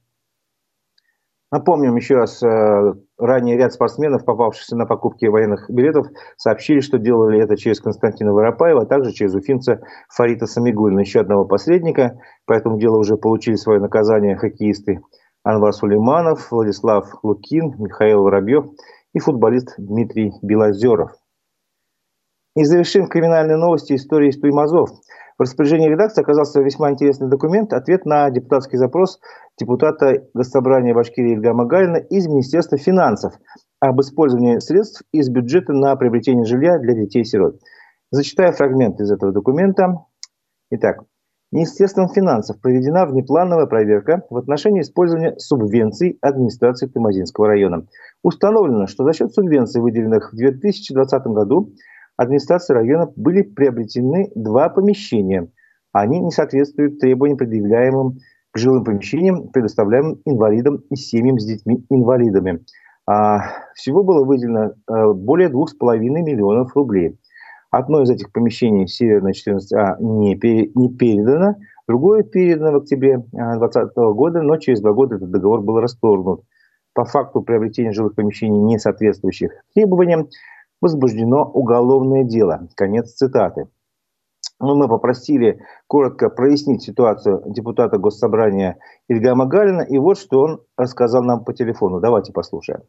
Напомним 1.52 1.95
еще 1.95 2.17
раз, 2.17 2.43
э, 2.43 2.95
ранее 3.19 3.57
ряд 3.57 3.73
спортсменов, 3.73 4.25
попавшихся 4.25 4.75
на 4.75 4.85
покупки 4.85 5.26
военных 5.26 5.71
билетов, 5.71 6.09
сообщили, 6.37 6.81
что 6.81 6.99
делали 6.99 7.41
это 7.41 7.57
через 7.57 7.81
Константина 7.81 8.33
Воропаева, 8.33 8.83
а 8.83 8.87
также 8.87 9.12
через 9.12 9.33
уфимца 9.35 9.81
Фарита 10.09 10.47
Самигулина, 10.47 10.99
еще 11.00 11.21
одного 11.21 11.45
посредника. 11.45 12.19
По 12.47 12.55
этому 12.55 12.81
делу 12.81 12.99
уже 12.99 13.17
получили 13.17 13.55
свое 13.55 13.79
наказание 13.79 14.35
хоккеисты 14.35 15.02
Анвар 15.45 15.73
Сулейманов, 15.73 16.50
Владислав 16.50 17.07
Лукин, 17.23 17.76
Михаил 17.79 18.25
Воробьев 18.25 18.64
и 19.14 19.21
футболист 19.21 19.75
Дмитрий 19.79 20.33
Белозеров. 20.43 21.12
И 22.57 22.64
завершим 22.64 23.07
криминальные 23.07 23.57
новости 23.57 23.95
истории 23.95 24.31
из 24.31 24.41
Туймазов– 24.41 24.91
в 25.42 25.44
распоряжении 25.44 25.88
редакции 25.88 26.22
оказался 26.22 26.61
весьма 26.61 26.92
интересный 26.92 27.28
документ, 27.28 27.72
ответ 27.72 28.06
на 28.06 28.30
депутатский 28.30 28.78
запрос 28.78 29.18
депутата 29.58 30.22
Госсобрания 30.34 30.94
Башкирии 30.94 31.32
Ильгама 31.32 31.64
Галина 31.64 31.96
из 31.96 32.28
Министерства 32.28 32.78
финансов 32.78 33.34
об 33.80 34.00
использовании 34.00 34.61
средств 34.61 35.02
из 35.12 35.28
бюджета 35.30 35.72
на 35.72 35.96
приобретение 35.96 36.44
жилья 36.44 36.78
для 36.78 36.94
детей-сирот. 36.94 37.58
Зачитаю 38.12 38.52
фрагмент 38.52 39.00
из 39.00 39.11
этого 39.11 39.32
документа. 39.32 40.04
Итак, 40.70 41.02
Министерством 41.50 42.08
финансов 42.08 42.61
проведена 42.61 43.04
внеплановая 43.04 43.66
проверка 43.66 44.22
в 44.30 44.37
отношении 44.37 44.82
использования 44.82 45.34
субвенций 45.38 46.18
администрации 46.20 46.87
Тымазинского 46.87 47.49
района. 47.49 47.88
Установлено, 48.22 48.87
что 48.87 49.02
за 49.02 49.12
счет 49.12 49.34
субвенций, 49.34 49.82
выделенных 49.82 50.32
в 50.32 50.37
2020 50.37 51.26
году, 51.26 51.72
администрации 52.16 52.75
района 52.75 53.11
были 53.16 53.42
приобретены 53.42 54.31
два 54.35 54.69
помещения. 54.69 55.49
Они 55.92 56.21
не 56.21 56.31
соответствуют 56.31 56.99
требованиям, 57.00 57.38
предъявляемым 57.38 58.19
к 58.52 58.59
жилым 58.59 58.85
помещениям, 58.85 59.49
предоставляемым 59.49 60.21
инвалидам 60.25 60.83
и 60.90 60.97
семьям 60.97 61.38
с 61.38 61.47
детьми-инвалидами. 61.47 62.64
А, 63.07 63.40
всего 63.75 64.02
было 64.02 64.25
выделено 64.25 64.73
а, 64.87 65.12
более 65.12 65.49
2,5 65.49 65.99
миллионов 65.99 66.76
рублей. 66.76 67.19
Одно 67.71 68.02
из 68.02 68.11
этих 68.11 68.31
помещений, 68.33 68.87
Северное 68.87 69.33
14А, 69.33 69.97
не, 70.00 70.37
пере, 70.37 70.71
не 70.75 70.95
передано, 70.95 71.57
Другое 71.88 72.23
передано 72.23 72.73
в 72.73 72.76
октябре 72.83 73.19
2020 73.33 73.97
года, 73.97 74.42
но 74.42 74.57
через 74.57 74.81
два 74.81 74.92
года 74.92 75.16
этот 75.16 75.31
договор 75.31 75.62
был 75.62 75.81
расторгнут. 75.81 76.42
По 76.95 77.04
факту 77.04 77.42
приобретения 77.42 77.92
жилых 77.92 78.14
помещений, 78.14 78.59
не 78.59 78.78
соответствующих 78.78 79.52
требованиям, 79.75 80.28
возбуждено 80.82 81.44
уголовное 81.44 82.24
дело. 82.24 82.68
Конец 82.76 83.14
цитаты. 83.14 83.68
Ну, 84.60 84.76
мы 84.76 84.88
попросили 84.88 85.60
коротко 85.86 86.28
прояснить 86.28 86.82
ситуацию 86.82 87.42
депутата 87.46 87.98
Госсобрания 87.98 88.76
Ильгама 89.08 89.46
Галина, 89.46 89.82
и 89.82 89.98
вот 89.98 90.18
что 90.18 90.40
он 90.40 90.60
рассказал 90.76 91.24
нам 91.24 91.44
по 91.44 91.54
телефону. 91.54 92.00
Давайте 92.00 92.32
послушаем. 92.32 92.82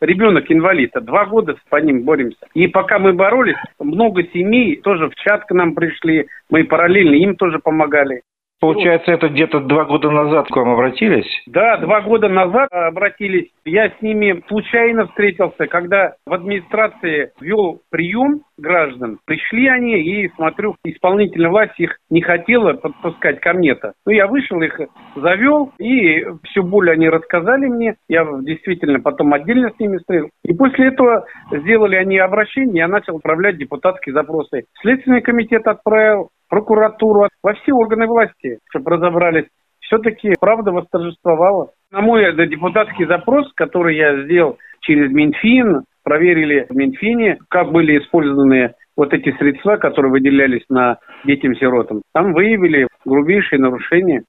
Ребенок 0.00 0.44
инвалид, 0.48 0.94
а 0.94 1.00
два 1.00 1.26
года 1.26 1.56
по 1.70 1.76
ним 1.76 2.04
боремся. 2.04 2.46
И 2.54 2.68
пока 2.68 3.00
мы 3.00 3.12
боролись, 3.14 3.56
много 3.80 4.22
семей 4.32 4.80
тоже 4.80 5.08
в 5.08 5.14
чат 5.16 5.44
к 5.46 5.50
нам 5.50 5.74
пришли, 5.74 6.28
мы 6.50 6.64
параллельно 6.64 7.16
им 7.16 7.34
тоже 7.34 7.58
помогали. 7.58 8.22
Получается, 8.60 9.12
это 9.12 9.28
где-то 9.28 9.60
два 9.60 9.84
года 9.84 10.10
назад 10.10 10.48
к 10.48 10.56
вам 10.56 10.70
обратились? 10.70 11.28
Да, 11.46 11.76
два 11.76 12.00
года 12.00 12.28
назад 12.28 12.68
обратились. 12.72 13.50
Я 13.64 13.90
с 13.90 14.02
ними 14.02 14.42
случайно 14.48 15.06
встретился, 15.06 15.66
когда 15.66 16.14
в 16.26 16.32
администрации 16.32 17.30
вел 17.40 17.80
прием 17.90 18.42
граждан. 18.56 19.18
Пришли 19.26 19.68
они, 19.68 20.02
и 20.02 20.28
смотрю, 20.30 20.74
исполнительная 20.84 21.50
власть 21.50 21.78
их 21.78 21.98
не 22.10 22.20
хотела 22.20 22.72
подпускать 22.72 23.40
ко 23.40 23.52
мне-то. 23.52 23.92
Ну, 24.04 24.12
я 24.12 24.26
вышел, 24.26 24.60
их 24.60 24.80
завел, 25.14 25.72
и 25.78 26.24
всю 26.44 26.64
боль 26.64 26.90
они 26.90 27.08
рассказали 27.08 27.66
мне. 27.66 27.94
Я 28.08 28.26
действительно 28.40 29.00
потом 29.00 29.32
отдельно 29.34 29.70
с 29.70 29.78
ними 29.78 29.98
встретил. 29.98 30.30
И 30.44 30.52
после 30.52 30.88
этого 30.88 31.26
сделали 31.52 31.94
они 31.94 32.18
обращение, 32.18 32.78
я 32.78 32.88
начал 32.88 33.18
отправлять 33.18 33.58
депутатские 33.58 34.14
запросы. 34.14 34.64
Следственный 34.80 35.20
комитет 35.20 35.66
отправил, 35.66 36.30
прокуратуру, 36.48 37.28
во 37.42 37.54
все 37.54 37.72
органы 37.72 38.06
власти, 38.06 38.58
чтобы 38.70 38.92
разобрались. 38.92 39.46
Все-таки 39.80 40.34
правда 40.38 40.72
восторжествовала. 40.72 41.70
На 41.90 42.00
мой 42.00 42.24
депутатский 42.48 43.06
запрос, 43.06 43.50
который 43.54 43.96
я 43.96 44.24
сделал 44.24 44.58
через 44.80 45.10
Минфин, 45.10 45.84
проверили 46.02 46.66
в 46.68 46.74
Минфине, 46.74 47.38
как 47.48 47.70
были 47.70 47.98
использованы 47.98 48.74
вот 48.96 49.12
эти 49.12 49.30
средства, 49.38 49.76
которые 49.76 50.10
выделялись 50.10 50.64
на 50.68 50.98
детям-сиротам. 51.24 52.02
Там 52.12 52.32
выявили 52.32 52.88
грубейшие 53.04 53.60
нарушения. 53.60 54.24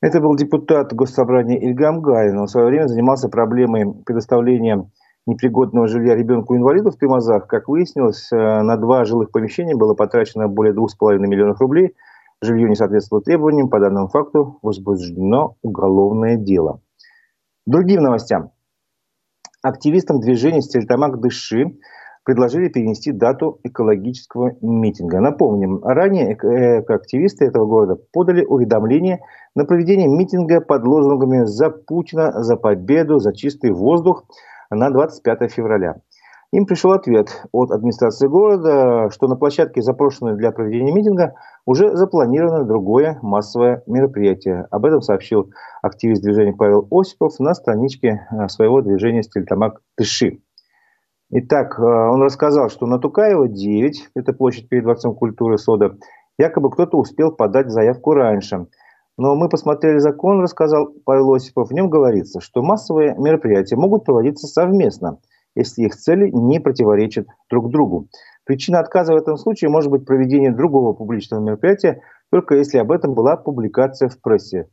Это 0.00 0.20
был 0.20 0.36
депутат 0.36 0.92
Госсобрания 0.92 1.58
Ильгам 1.58 2.00
Гаин. 2.00 2.38
Он 2.38 2.46
в 2.46 2.50
свое 2.50 2.68
время 2.68 2.86
занимался 2.86 3.28
проблемой 3.28 3.86
предоставления 4.06 4.84
непригодного 5.28 5.86
жилья 5.86 6.16
ребенку-инвалиду 6.16 6.90
в 6.90 6.96
Тымазах, 6.96 7.46
как 7.46 7.68
выяснилось, 7.68 8.32
э, 8.32 8.36
на 8.36 8.76
два 8.76 9.04
жилых 9.04 9.30
помещения 9.30 9.76
было 9.76 9.94
потрачено 9.94 10.48
более 10.48 10.72
2,5 10.72 11.26
миллионов 11.26 11.60
рублей. 11.60 11.94
Жилье 12.40 12.68
не 12.68 12.74
соответствовало 12.74 13.22
требованиям. 13.22 13.68
По 13.68 13.78
данному 13.78 14.08
факту 14.08 14.58
возбуждено 14.62 15.56
уголовное 15.62 16.36
дело. 16.36 16.80
Другим 17.66 18.02
новостям. 18.02 18.52
Активистам 19.62 20.20
движения 20.20 20.62
«Стельтамак 20.62 21.20
Дыши» 21.20 21.78
предложили 22.24 22.68
перенести 22.68 23.10
дату 23.10 23.58
экологического 23.64 24.54
митинга. 24.60 25.20
Напомним, 25.20 25.82
ранее 25.82 26.34
активисты 26.86 27.46
этого 27.46 27.66
города 27.66 27.96
подали 28.12 28.44
уведомление 28.44 29.20
на 29.54 29.64
проведение 29.64 30.08
митинга 30.08 30.60
под 30.60 30.84
лозунгами 30.84 31.44
«За 31.44 31.70
Путина», 31.70 32.42
«За 32.42 32.56
победу», 32.56 33.18
«За 33.18 33.34
чистый 33.34 33.72
воздух», 33.72 34.24
на 34.70 34.90
25 34.90 35.50
февраля. 35.50 35.96
Им 36.50 36.64
пришел 36.64 36.92
ответ 36.92 37.44
от 37.52 37.70
администрации 37.70 38.26
города, 38.26 39.10
что 39.10 39.26
на 39.26 39.36
площадке, 39.36 39.82
запрошенной 39.82 40.34
для 40.36 40.50
проведения 40.50 40.92
митинга, 40.92 41.34
уже 41.66 41.94
запланировано 41.94 42.64
другое 42.64 43.18
массовое 43.20 43.82
мероприятие. 43.86 44.66
Об 44.70 44.86
этом 44.86 45.02
сообщил 45.02 45.50
активист 45.82 46.22
движения 46.22 46.54
Павел 46.54 46.88
Осипов 46.90 47.38
на 47.38 47.52
страничке 47.52 48.26
э, 48.30 48.48
своего 48.48 48.80
движения 48.80 49.22
«Стильтамак 49.22 49.82
Тыши». 49.94 50.40
Итак, 51.30 51.78
э, 51.78 51.82
он 51.82 52.22
рассказал, 52.22 52.70
что 52.70 52.86
на 52.86 52.98
Тукаева 52.98 53.46
9, 53.48 54.12
это 54.14 54.32
площадь 54.32 54.70
перед 54.70 54.84
Дворцом 54.84 55.14
культуры 55.14 55.58
Сода, 55.58 55.98
якобы 56.38 56.70
кто-то 56.70 56.96
успел 56.96 57.30
подать 57.30 57.70
заявку 57.70 58.14
раньше– 58.14 58.68
но 59.18 59.34
мы 59.34 59.48
посмотрели 59.48 59.98
закон, 59.98 60.40
рассказал 60.40 60.92
Павел 61.04 61.34
Осипов. 61.34 61.68
В 61.68 61.72
нем 61.72 61.90
говорится, 61.90 62.40
что 62.40 62.62
массовые 62.62 63.16
мероприятия 63.18 63.74
могут 63.74 64.04
проводиться 64.04 64.46
совместно, 64.46 65.18
если 65.56 65.82
их 65.82 65.96
цели 65.96 66.30
не 66.30 66.60
противоречат 66.60 67.26
друг 67.50 67.70
другу. 67.70 68.08
Причина 68.44 68.78
отказа 68.78 69.12
в 69.12 69.16
этом 69.16 69.36
случае 69.36 69.70
может 69.70 69.90
быть 69.90 70.06
проведение 70.06 70.52
другого 70.52 70.92
публичного 70.92 71.42
мероприятия, 71.42 72.00
только 72.30 72.54
если 72.54 72.78
об 72.78 72.92
этом 72.92 73.14
была 73.14 73.36
публикация 73.36 74.08
в 74.08 74.20
прессе. 74.22 74.68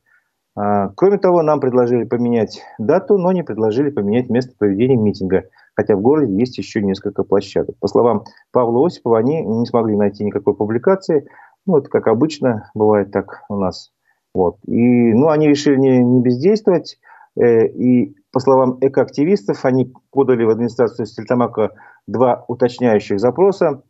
А, 0.55 0.89
кроме 0.95 1.17
того, 1.17 1.41
нам 1.41 1.59
предложили 1.59 2.03
поменять 2.03 2.61
дату, 2.77 3.17
но 3.17 3.31
не 3.31 3.43
предложили 3.43 3.89
поменять 3.89 4.29
место 4.29 4.53
проведения 4.57 4.95
митинга, 4.95 5.45
хотя 5.73 5.95
в 5.95 6.01
городе 6.01 6.33
есть 6.37 6.57
еще 6.59 6.83
несколько 6.83 7.23
площадок. 7.23 7.77
По 7.79 7.87
словам 7.87 8.23
Павла 8.51 8.85
Осипова, 8.85 9.17
они 9.17 9.43
не 9.43 9.65
смогли 9.65 9.97
найти 9.97 10.23
никакой 10.23 10.55
публикации. 10.55 11.27
Ну, 11.65 11.73
вот 11.73 11.87
как 11.89 12.07
обычно 12.07 12.69
бывает 12.75 13.11
так 13.11 13.43
у 13.49 13.55
нас 13.55 13.91
вот. 14.35 14.57
И, 14.67 15.13
ну, 15.13 15.29
они 15.29 15.47
решили 15.47 15.77
не, 15.77 16.03
не 16.03 16.21
бездействовать. 16.21 16.97
Э, 17.39 17.67
и, 17.67 18.15
по 18.33 18.41
словам 18.41 18.77
экоактивистов, 18.81 19.63
они 19.63 19.93
подали 20.11 20.43
в 20.43 20.49
администрацию 20.49 21.05
Стельтамака 21.05 21.71
два 22.05 22.43
уточняющих 22.49 23.17
запроса 23.17 23.81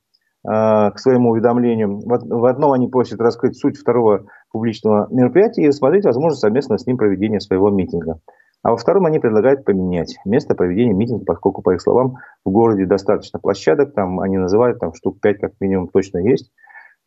э, 0.47 0.47
к 0.47 0.93
своему 0.97 1.31
уведомлению. 1.31 1.97
В, 1.97 2.41
в 2.41 2.45
одном 2.45 2.73
они 2.73 2.87
просят 2.87 3.19
раскрыть 3.19 3.57
суть 3.57 3.75
второго 3.75 4.27
публичного 4.51 5.07
мероприятия 5.09 5.63
и 5.63 5.67
рассмотреть 5.69 6.05
возможность 6.05 6.41
совместно 6.41 6.77
с 6.77 6.85
ним 6.85 6.97
проведения 6.97 7.39
своего 7.39 7.71
митинга. 7.71 8.19
А 8.61 8.69
во 8.69 8.77
втором 8.77 9.07
они 9.07 9.17
предлагают 9.17 9.65
поменять 9.65 10.15
место 10.25 10.53
проведения 10.53 10.93
митинга, 10.93 11.25
поскольку, 11.25 11.63
по 11.63 11.73
их 11.73 11.81
словам, 11.81 12.17
в 12.45 12.51
городе 12.51 12.85
достаточно 12.85 13.39
площадок, 13.39 13.95
там 13.95 14.19
они 14.19 14.37
называют, 14.37 14.77
там 14.77 14.93
штук 14.93 15.19
5 15.21 15.39
как 15.39 15.53
минимум 15.59 15.87
точно 15.87 16.19
есть. 16.19 16.51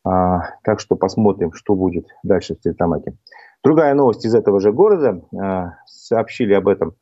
А, 0.05 0.55
так 0.62 0.81
что 0.81 0.97
посмотрим, 0.97 1.52
что 1.52 1.75
будет 1.75 2.07
дальше 2.23 2.55
в 2.55 2.59
Стельтамаке. 2.59 3.17
Другая 3.64 3.95
новость 3.95 4.25
из 4.25 4.35
этого 4.35 4.61
же 4.61 4.73
города. 4.73 5.23
А, 5.37 5.75
сообщили 5.87 6.55
об 6.55 6.69
этом 6.69 6.95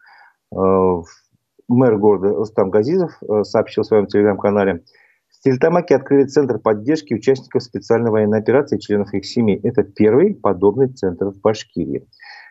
а, 0.54 1.02
мэр 1.68 1.98
города 1.98 2.34
Рустам 2.34 2.70
Газизов, 2.70 3.20
сообщил 3.42 3.82
в 3.82 3.86
своем 3.86 4.06
телеграм-канале. 4.06 4.84
В 5.28 5.34
Стельтамаке 5.34 5.96
открыли 5.96 6.24
центр 6.24 6.58
поддержки 6.58 7.14
участников 7.14 7.62
специальной 7.62 8.10
военной 8.10 8.38
операции 8.38 8.76
и 8.76 8.80
членов 8.80 9.12
их 9.12 9.26
семей. 9.26 9.60
Это 9.62 9.82
первый 9.82 10.34
подобный 10.34 10.88
центр 10.88 11.26
в 11.26 11.40
Башкирии. 11.40 12.06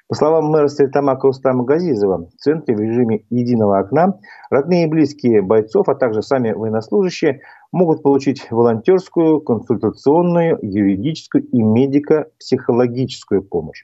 По 0.08 0.14
словам 0.14 0.46
мэра 0.46 0.68
Стельтамака 0.68 1.26
Устама 1.26 1.64
Газизова, 1.64 2.28
в 2.28 2.36
центре 2.38 2.76
в 2.76 2.80
режиме 2.80 3.26
единого 3.32 3.80
окна 3.80 4.20
родные 4.52 4.86
и 4.86 4.90
близкие 4.90 5.42
бойцов, 5.42 5.90
а 5.90 5.96
также 5.96 6.22
сами 6.22 6.52
военнослужащие 6.52 7.42
могут 7.76 8.04
получить 8.04 8.50
волонтерскую, 8.50 9.42
консультационную, 9.42 10.58
юридическую 10.62 11.44
и 11.44 11.62
медико-психологическую 11.62 13.42
помощь. 13.42 13.84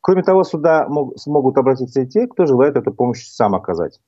Кроме 0.00 0.24
того, 0.24 0.42
сюда 0.42 0.88
мог, 0.88 1.16
смогут 1.20 1.56
обратиться 1.56 2.00
и 2.00 2.06
те, 2.08 2.26
кто 2.26 2.46
желает 2.46 2.76
эту 2.76 2.92
помощь 2.92 3.24
сам 3.24 3.54
оказать. 3.54 4.00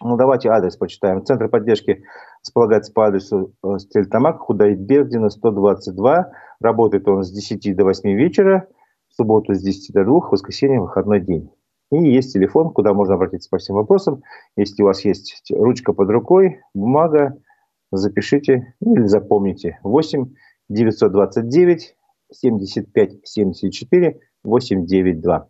Ну, 0.00 0.16
давайте 0.16 0.48
адрес 0.48 0.76
почитаем. 0.76 1.24
Центр 1.24 1.48
поддержки 1.48 2.04
располагается 2.44 2.92
по 2.92 3.06
адресу 3.06 3.52
э, 3.64 3.78
Стельтамак, 3.78 4.38
Худайбердина, 4.38 5.28
122. 5.28 6.30
Работает 6.60 7.08
он 7.08 7.24
с 7.24 7.32
10 7.32 7.76
до 7.76 7.82
8 7.82 8.10
вечера 8.12 8.68
в 9.08 9.14
субботу 9.14 9.54
с 9.54 9.60
10 9.60 9.92
до 9.92 10.04
2, 10.04 10.20
в 10.20 10.30
воскресенье 10.30 10.80
выходной 10.80 11.20
день. 11.20 11.50
И 11.90 11.96
есть 11.96 12.32
телефон, 12.32 12.70
куда 12.70 12.94
можно 12.94 13.14
обратиться 13.14 13.50
по 13.50 13.58
всем 13.58 13.74
вопросам. 13.74 14.22
Если 14.56 14.84
у 14.84 14.86
вас 14.86 15.04
есть 15.04 15.50
ручка 15.50 15.92
под 15.92 16.08
рукой, 16.10 16.60
бумага, 16.72 17.36
запишите 17.90 18.74
или 18.80 19.06
запомните. 19.06 19.78
8 19.82 20.26
929 20.68 21.96
75 22.32 23.10
74 23.24 24.20
892. 24.44 25.48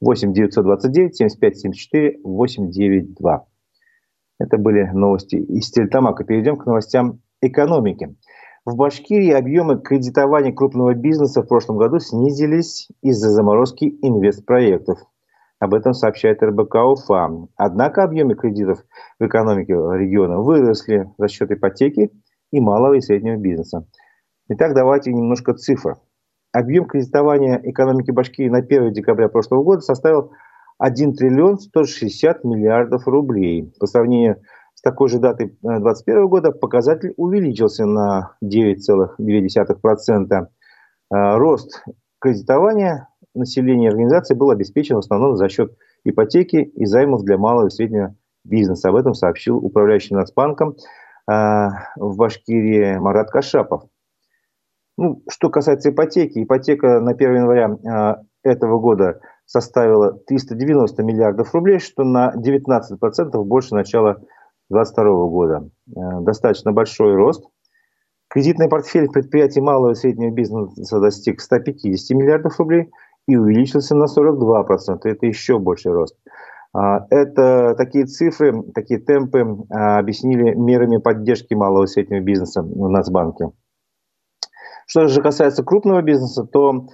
8 0.00 0.32
929 0.32 1.16
75 1.16 1.56
74 1.56 2.20
892. 2.22 3.46
Это 4.38 4.56
были 4.58 4.84
новости 4.92 5.36
из 5.36 5.70
Тельтамака. 5.70 6.24
Перейдем 6.24 6.56
к 6.56 6.66
новостям 6.66 7.20
экономики. 7.40 8.16
В 8.64 8.76
Башкирии 8.76 9.30
объемы 9.30 9.80
кредитования 9.80 10.52
крупного 10.52 10.94
бизнеса 10.94 11.42
в 11.42 11.46
прошлом 11.46 11.78
году 11.78 11.98
снизились 11.98 12.88
из-за 13.02 13.30
заморозки 13.30 13.84
инвестпроектов. 14.02 14.98
Об 15.60 15.74
этом 15.74 15.92
сообщает 15.92 16.42
РБК 16.42 16.76
УФА. 16.76 17.48
Однако 17.56 18.04
объемы 18.04 18.34
кредитов 18.34 18.84
в 19.18 19.26
экономике 19.26 19.72
региона 19.72 20.40
выросли 20.40 21.10
за 21.18 21.28
счет 21.28 21.50
ипотеки 21.50 22.10
и 22.52 22.60
малого 22.60 22.94
и 22.94 23.00
среднего 23.00 23.36
бизнеса. 23.36 23.86
Итак, 24.48 24.74
давайте 24.74 25.12
немножко 25.12 25.54
цифр. 25.54 25.96
Объем 26.52 26.86
кредитования 26.86 27.60
экономики 27.62 28.10
Башкирии 28.10 28.48
на 28.48 28.58
1 28.58 28.92
декабря 28.92 29.28
прошлого 29.28 29.64
года 29.64 29.80
составил 29.80 30.32
1 30.78 31.14
триллион 31.14 31.58
160 31.58 32.44
миллиардов 32.44 33.06
рублей. 33.06 33.72
По 33.78 33.86
сравнению 33.86 34.40
с 34.74 34.80
такой 34.80 35.08
же 35.08 35.18
датой 35.18 35.58
2021 35.62 36.22
э, 36.22 36.28
года 36.28 36.52
показатель 36.52 37.12
увеличился 37.16 37.84
на 37.84 38.36
9,2%. 38.42 40.30
Э, 40.30 40.46
рост 41.10 41.82
кредитование 42.20 43.08
населения 43.38 43.88
организации 43.88 44.34
было 44.34 44.52
обеспечено 44.52 44.96
в 44.96 45.04
основном 45.04 45.36
за 45.36 45.48
счет 45.48 45.76
ипотеки 46.04 46.56
и 46.56 46.84
займов 46.84 47.22
для 47.22 47.38
малого 47.38 47.68
и 47.68 47.70
среднего 47.70 48.14
бизнеса. 48.44 48.88
Об 48.88 48.96
этом 48.96 49.14
сообщил 49.14 49.56
управляющий 49.56 50.14
Нацбанком 50.14 50.76
э, 51.30 51.32
в 51.96 52.16
Башкирии 52.16 52.96
Марат 52.98 53.30
Кашапов. 53.30 53.84
Ну, 54.96 55.22
что 55.30 55.48
касается 55.48 55.90
ипотеки, 55.90 56.42
ипотека 56.42 57.00
на 57.00 57.12
1 57.12 57.34
января 57.36 57.70
э, 57.70 58.48
этого 58.48 58.80
года 58.80 59.20
составила 59.46 60.12
390 60.26 61.02
миллиардов 61.02 61.54
рублей, 61.54 61.78
что 61.78 62.04
на 62.04 62.34
19% 62.36 63.44
больше 63.44 63.74
начала 63.74 64.14
2022 64.70 65.04
года. 65.28 65.70
Э, 65.88 66.20
достаточно 66.20 66.72
большой 66.72 67.14
рост. 67.14 67.44
Кредитный 68.28 68.68
портфель 68.68 69.08
предприятий 69.08 69.62
малого 69.62 69.92
и 69.92 69.94
среднего 69.94 70.30
бизнеса 70.30 71.00
достиг 71.00 71.40
150 71.40 72.16
миллиардов 72.16 72.58
рублей 72.58 72.90
и 73.28 73.36
увеличился 73.36 73.94
на 73.94 74.04
42%. 74.04 75.00
Это 75.04 75.26
еще 75.26 75.58
больший 75.58 75.92
рост. 75.92 76.16
А, 76.72 77.06
это 77.10 77.74
такие 77.76 78.06
цифры, 78.06 78.62
такие 78.74 78.98
темпы 79.00 79.46
а, 79.70 79.98
объяснили 79.98 80.54
мерами 80.54 80.96
поддержки 80.96 81.54
малого 81.54 81.84
и 81.84 81.86
среднего 81.86 82.20
бизнеса 82.20 82.62
в 82.62 82.88
Нацбанке. 82.88 83.50
Что 84.86 85.06
же 85.06 85.20
касается 85.20 85.62
крупного 85.62 86.00
бизнеса, 86.00 86.44
то 86.44 86.86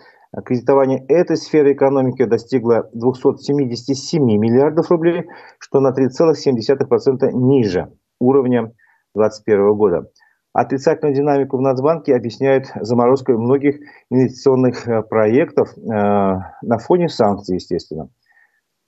кредитование 0.45 1.05
этой 1.07 1.37
сферы 1.37 1.73
экономики 1.73 2.25
достигло 2.25 2.91
277 2.93 4.21
миллиардов 4.21 4.91
рублей, 4.91 5.27
что 5.61 5.79
на 5.79 5.93
3,7% 5.93 7.31
ниже 7.33 7.93
уровня 8.19 8.73
2021 9.15 9.75
года. 9.75 10.11
Отрицательную 10.55 11.17
динамику 11.17 11.57
в 11.57 11.61
Нацбанке 11.61 12.15
объясняет 12.15 12.71
заморозкой 12.81 13.37
многих 13.37 13.81
инвестиционных 14.09 14.87
э, 14.87 15.03
проектов 15.03 15.77
э, 15.77 15.81
на 15.83 16.79
фоне 16.79 17.09
санкций, 17.09 17.57
естественно. 17.57 18.09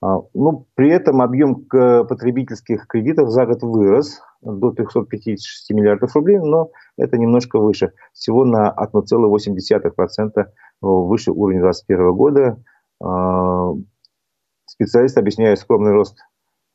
А, 0.00 0.20
ну, 0.32 0.68
при 0.76 0.90
этом 0.90 1.20
объем 1.20 1.64
потребительских 1.64 2.86
кредитов 2.86 3.30
за 3.30 3.46
год 3.46 3.64
вырос 3.64 4.20
до 4.42 4.70
356 4.70 5.70
миллиардов 5.72 6.14
рублей, 6.14 6.38
но 6.38 6.70
это 6.96 7.18
немножко 7.18 7.58
выше, 7.58 7.92
всего 8.12 8.44
на 8.44 8.72
1,8% 8.72 10.46
выше 10.80 11.32
уровня 11.32 11.62
2021 11.62 12.12
года. 12.12 12.62
А, 13.02 13.72
специалисты 14.66 15.18
объясняют 15.18 15.58
скромный 15.58 15.90
рост 15.90 16.16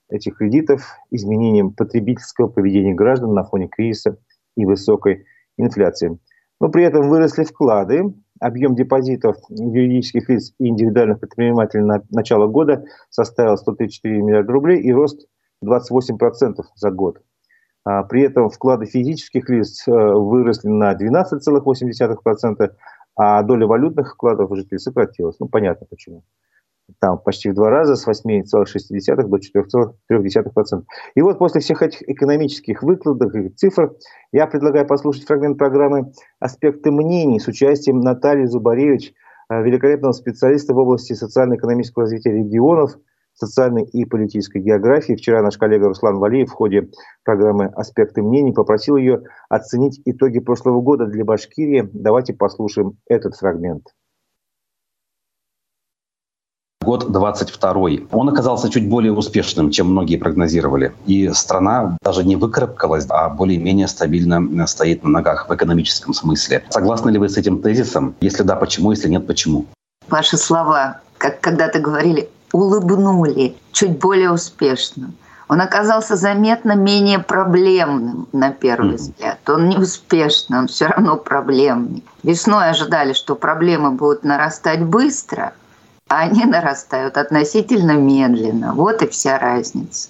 этих 0.09 0.35
кредитов 0.35 0.97
изменением 1.11 1.71
потребительского 1.71 2.47
поведения 2.47 2.93
граждан 2.93 3.33
на 3.33 3.45
фоне 3.45 3.69
кризиса 3.69 4.17
и 4.55 4.65
высокой 4.65 5.25
инфляции. 5.57 6.19
Но 6.59 6.69
при 6.69 6.83
этом 6.83 7.09
выросли 7.09 7.43
вклады, 7.43 8.13
Объем 8.41 8.73
депозитов 8.73 9.37
юридических 9.49 10.27
лиц 10.27 10.51
и 10.57 10.67
индивидуальных 10.67 11.19
предпринимателей 11.19 11.83
на 11.83 12.01
начало 12.09 12.47
года 12.47 12.83
составил 13.11 13.55
134 13.55 14.19
миллиарда 14.19 14.51
рублей 14.51 14.81
и 14.81 14.91
рост 14.91 15.27
28% 15.63 16.55
за 16.73 16.89
год. 16.89 17.19
А 17.85 18.01
при 18.01 18.23
этом 18.23 18.49
вклады 18.49 18.87
физических 18.87 19.47
лиц 19.47 19.87
э, 19.87 19.91
выросли 19.91 20.69
на 20.69 20.95
12,8%, 20.95 22.71
а 23.15 23.43
доля 23.43 23.67
валютных 23.67 24.13
вкладов 24.13 24.49
жителей 24.55 24.79
сократилась. 24.79 25.35
Ну, 25.39 25.47
понятно 25.47 25.85
почему 25.87 26.23
там 26.99 27.17
почти 27.19 27.49
в 27.49 27.53
два 27.53 27.69
раза, 27.69 27.95
с 27.95 28.07
8,6 28.07 29.23
до 29.27 29.37
4,3%. 29.37 30.83
И 31.15 31.21
вот 31.21 31.39
после 31.39 31.61
всех 31.61 31.81
этих 31.81 32.07
экономических 32.09 32.83
выкладок 32.83 33.35
и 33.35 33.49
цифр 33.49 33.95
я 34.31 34.47
предлагаю 34.47 34.85
послушать 34.87 35.25
фрагмент 35.25 35.57
программы 35.57 36.11
«Аспекты 36.39 36.91
мнений» 36.91 37.39
с 37.39 37.47
участием 37.47 37.99
Натальи 37.99 38.45
Зубаревич, 38.45 39.13
э, 39.49 39.63
великолепного 39.63 40.13
специалиста 40.13 40.73
в 40.73 40.77
области 40.77 41.13
социально-экономического 41.13 42.03
развития 42.03 42.31
регионов, 42.31 42.97
социальной 43.33 43.83
и 43.83 44.05
политической 44.05 44.61
географии. 44.61 45.13
Вчера 45.13 45.41
наш 45.41 45.57
коллега 45.57 45.87
Руслан 45.87 46.19
Валиев 46.19 46.49
в 46.49 46.53
ходе 46.53 46.89
программы 47.23 47.65
«Аспекты 47.65 48.21
мнений» 48.21 48.53
попросил 48.53 48.97
ее 48.97 49.23
оценить 49.49 50.01
итоги 50.05 50.39
прошлого 50.39 50.81
года 50.81 51.05
для 51.05 51.25
Башкирии. 51.25 51.89
Давайте 51.93 52.33
послушаем 52.33 52.97
этот 53.07 53.35
фрагмент. 53.35 53.87
Год 56.81 57.11
22 57.11 57.73
он 58.11 58.29
оказался 58.29 58.69
чуть 58.69 58.89
более 58.89 59.13
успешным, 59.13 59.69
чем 59.69 59.91
многие 59.91 60.17
прогнозировали. 60.17 60.93
И 61.05 61.29
страна 61.29 61.97
даже 62.01 62.23
не 62.23 62.35
выкарабкалась, 62.35 63.05
а 63.09 63.29
более-менее 63.29 63.87
стабильно 63.87 64.65
стоит 64.65 65.03
на 65.03 65.09
ногах 65.09 65.47
в 65.47 65.55
экономическом 65.55 66.13
смысле. 66.13 66.63
Согласны 66.69 67.11
ли 67.11 67.19
вы 67.19 67.29
с 67.29 67.37
этим 67.37 67.61
тезисом? 67.61 68.15
Если 68.21 68.43
да, 68.43 68.55
почему? 68.55 68.91
Если 68.91 69.09
нет, 69.09 69.27
почему? 69.27 69.65
Ваши 70.09 70.37
слова, 70.37 71.01
как 71.19 71.39
когда-то 71.39 71.79
говорили, 71.79 72.29
улыбнули 72.51 73.55
чуть 73.71 73.99
более 73.99 74.31
успешным. 74.31 75.13
Он 75.47 75.59
оказался 75.59 76.15
заметно 76.15 76.75
менее 76.75 77.19
проблемным 77.19 78.27
на 78.31 78.51
первый 78.51 78.93
mm-hmm. 78.93 78.95
взгляд. 78.95 79.49
Он 79.49 79.67
не 79.67 79.77
успешный, 79.77 80.59
он 80.59 80.67
все 80.67 80.87
равно 80.87 81.17
проблемный. 81.17 82.05
Весной 82.23 82.69
ожидали, 82.69 83.11
что 83.11 83.35
проблемы 83.35 83.91
будут 83.91 84.23
нарастать 84.23 84.81
быстро, 84.81 85.53
они 86.19 86.43
нарастают 86.45 87.17
относительно 87.17 87.93
медленно. 87.93 88.73
Вот 88.73 89.01
и 89.01 89.07
вся 89.07 89.39
разница. 89.39 90.09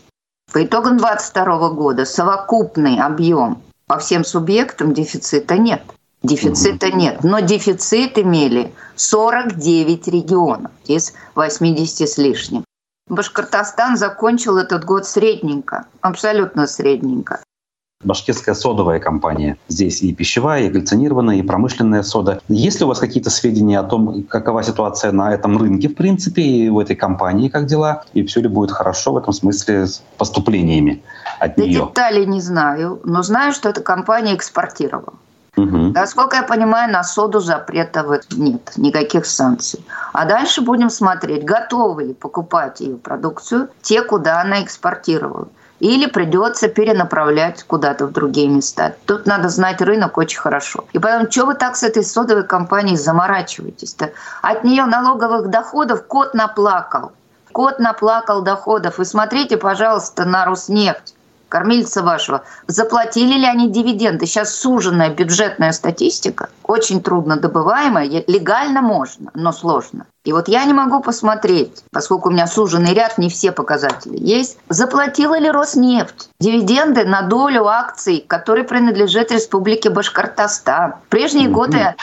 По 0.51 0.63
итогам 0.65 0.97
2022 0.97 1.69
года 1.69 2.05
совокупный 2.05 2.99
объем 2.99 3.61
по 3.85 3.99
всем 3.99 4.23
субъектам 4.23 4.93
дефицита 4.93 5.57
нет. 5.57 5.83
Дефицита 6.23 6.91
нет. 6.91 7.23
Но 7.23 7.39
дефицит 7.39 8.17
имели 8.17 8.73
49 8.95 10.07
регионов 10.07 10.71
из 10.85 11.13
80 11.35 12.09
с 12.09 12.17
лишним. 12.17 12.63
Башкортостан 13.07 13.97
закончил 13.97 14.57
этот 14.57 14.85
год 14.85 15.05
средненько, 15.05 15.85
абсолютно 16.01 16.65
средненько 16.67 17.41
башкирская 18.03 18.55
содовая 18.55 18.99
компания. 18.99 19.57
Здесь 19.67 20.01
и 20.01 20.13
пищевая, 20.13 20.63
и 20.63 20.69
глицинированная, 20.69 21.37
и 21.37 21.41
промышленная 21.41 22.03
сода. 22.03 22.41
Есть 22.47 22.79
ли 22.79 22.85
у 22.85 22.87
вас 22.87 22.99
какие-то 22.99 23.29
сведения 23.29 23.79
о 23.79 23.83
том, 23.83 24.23
какова 24.23 24.63
ситуация 24.63 25.11
на 25.11 25.33
этом 25.33 25.57
рынке, 25.57 25.89
в 25.89 25.95
принципе, 25.95 26.41
и 26.41 26.69
в 26.69 26.79
этой 26.79 26.95
компании, 26.95 27.49
как 27.49 27.65
дела? 27.65 28.03
И 28.13 28.25
все 28.25 28.41
ли 28.41 28.47
будет 28.47 28.71
хорошо 28.71 29.13
в 29.13 29.17
этом 29.17 29.33
смысле 29.33 29.87
с 29.87 30.03
поступлениями 30.17 31.03
от 31.39 31.55
да 31.55 31.63
нее? 31.63 31.79
Деталей 31.81 32.25
не 32.25 32.41
знаю, 32.41 32.99
но 33.03 33.21
знаю, 33.21 33.53
что 33.53 33.69
эта 33.69 33.81
компания 33.81 34.35
экспортировала. 34.35 35.13
Угу. 35.57 35.91
Насколько 35.93 36.37
я 36.37 36.43
понимаю, 36.43 36.91
на 36.91 37.03
соду 37.03 37.41
запретов 37.41 38.23
нет, 38.31 38.71
никаких 38.77 39.25
санкций. 39.25 39.83
А 40.13 40.25
дальше 40.25 40.61
будем 40.61 40.89
смотреть, 40.89 41.43
готовы 41.43 42.05
ли 42.05 42.13
покупать 42.13 42.79
ее 42.79 42.95
продукцию 42.95 43.69
те, 43.81 44.01
куда 44.01 44.41
она 44.41 44.63
экспортировала 44.63 45.49
или 45.81 46.05
придется 46.05 46.67
перенаправлять 46.67 47.63
куда-то 47.63 48.05
в 48.05 48.11
другие 48.11 48.47
места. 48.47 48.93
Тут 49.07 49.25
надо 49.25 49.49
знать 49.49 49.81
рынок 49.81 50.15
очень 50.19 50.39
хорошо. 50.39 50.85
И 50.93 50.99
поэтому, 50.99 51.29
что 51.31 51.47
вы 51.47 51.55
так 51.55 51.75
с 51.75 51.81
этой 51.81 52.03
содовой 52.03 52.43
компанией 52.43 52.97
заморачиваетесь-то? 52.97 54.11
От 54.43 54.63
нее 54.63 54.85
налоговых 54.85 55.49
доходов 55.49 56.05
кот 56.05 56.35
наплакал. 56.35 57.13
Кот 57.51 57.79
наплакал 57.79 58.43
доходов. 58.43 58.99
И 58.99 59.05
смотрите, 59.05 59.57
пожалуйста, 59.57 60.25
на 60.25 60.45
Роснефть 60.45 61.15
кормильца 61.51 62.01
вашего, 62.01 62.43
заплатили 62.67 63.33
ли 63.37 63.45
они 63.45 63.69
дивиденды. 63.69 64.25
Сейчас 64.25 64.55
суженная 64.55 65.09
бюджетная 65.09 65.73
статистика, 65.73 66.49
очень 66.63 67.03
трудно 67.03 67.35
добываемая, 67.35 68.23
легально 68.25 68.81
можно, 68.81 69.31
но 69.35 69.51
сложно. 69.51 70.05
И 70.23 70.33
вот 70.33 70.47
я 70.47 70.63
не 70.65 70.73
могу 70.73 71.01
посмотреть, 71.01 71.83
поскольку 71.91 72.29
у 72.29 72.31
меня 72.31 72.47
суженный 72.47 72.93
ряд, 72.93 73.17
не 73.17 73.29
все 73.29 73.51
показатели 73.51 74.17
есть, 74.17 74.57
заплатила 74.69 75.37
ли 75.37 75.51
Роснефть 75.51 76.29
дивиденды 76.39 77.05
на 77.05 77.23
долю 77.23 77.65
акций, 77.67 78.23
которые 78.27 78.63
принадлежат 78.63 79.31
Республике 79.31 79.89
Башкортостан. 79.89 80.93
В 81.05 81.09
прежние 81.09 81.47
mm-hmm. 81.47 81.51
годы 81.51 81.95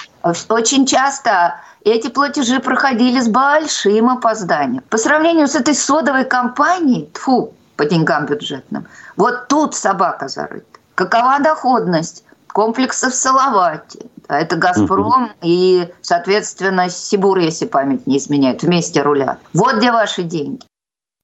очень 0.48 0.84
часто 0.84 1.60
эти 1.84 2.08
платежи 2.08 2.60
проходили 2.60 3.20
с 3.20 3.28
большим 3.28 4.10
опозданием. 4.10 4.82
По 4.90 4.98
сравнению 4.98 5.46
с 5.46 5.54
этой 5.54 5.74
содовой 5.74 6.24
компанией, 6.24 7.08
тфу, 7.14 7.54
по 7.78 7.84
деньгам 7.84 8.26
бюджетным. 8.26 8.86
Вот 9.16 9.48
тут 9.48 9.74
собака 9.74 10.28
зарыта. 10.28 10.66
Какова 10.96 11.38
доходность 11.38 12.24
комплексов 12.48 13.14
Салавате? 13.14 14.00
Это 14.28 14.56
«Газпром» 14.56 15.24
угу. 15.24 15.30
и, 15.42 15.88
соответственно, 16.02 16.90
Сибур, 16.90 17.38
если 17.38 17.66
память 17.66 18.06
не 18.06 18.18
изменяет, 18.18 18.62
вместе 18.62 19.00
рулят. 19.00 19.38
Вот 19.54 19.76
где 19.76 19.92
ваши 19.92 20.24
деньги. 20.24 20.66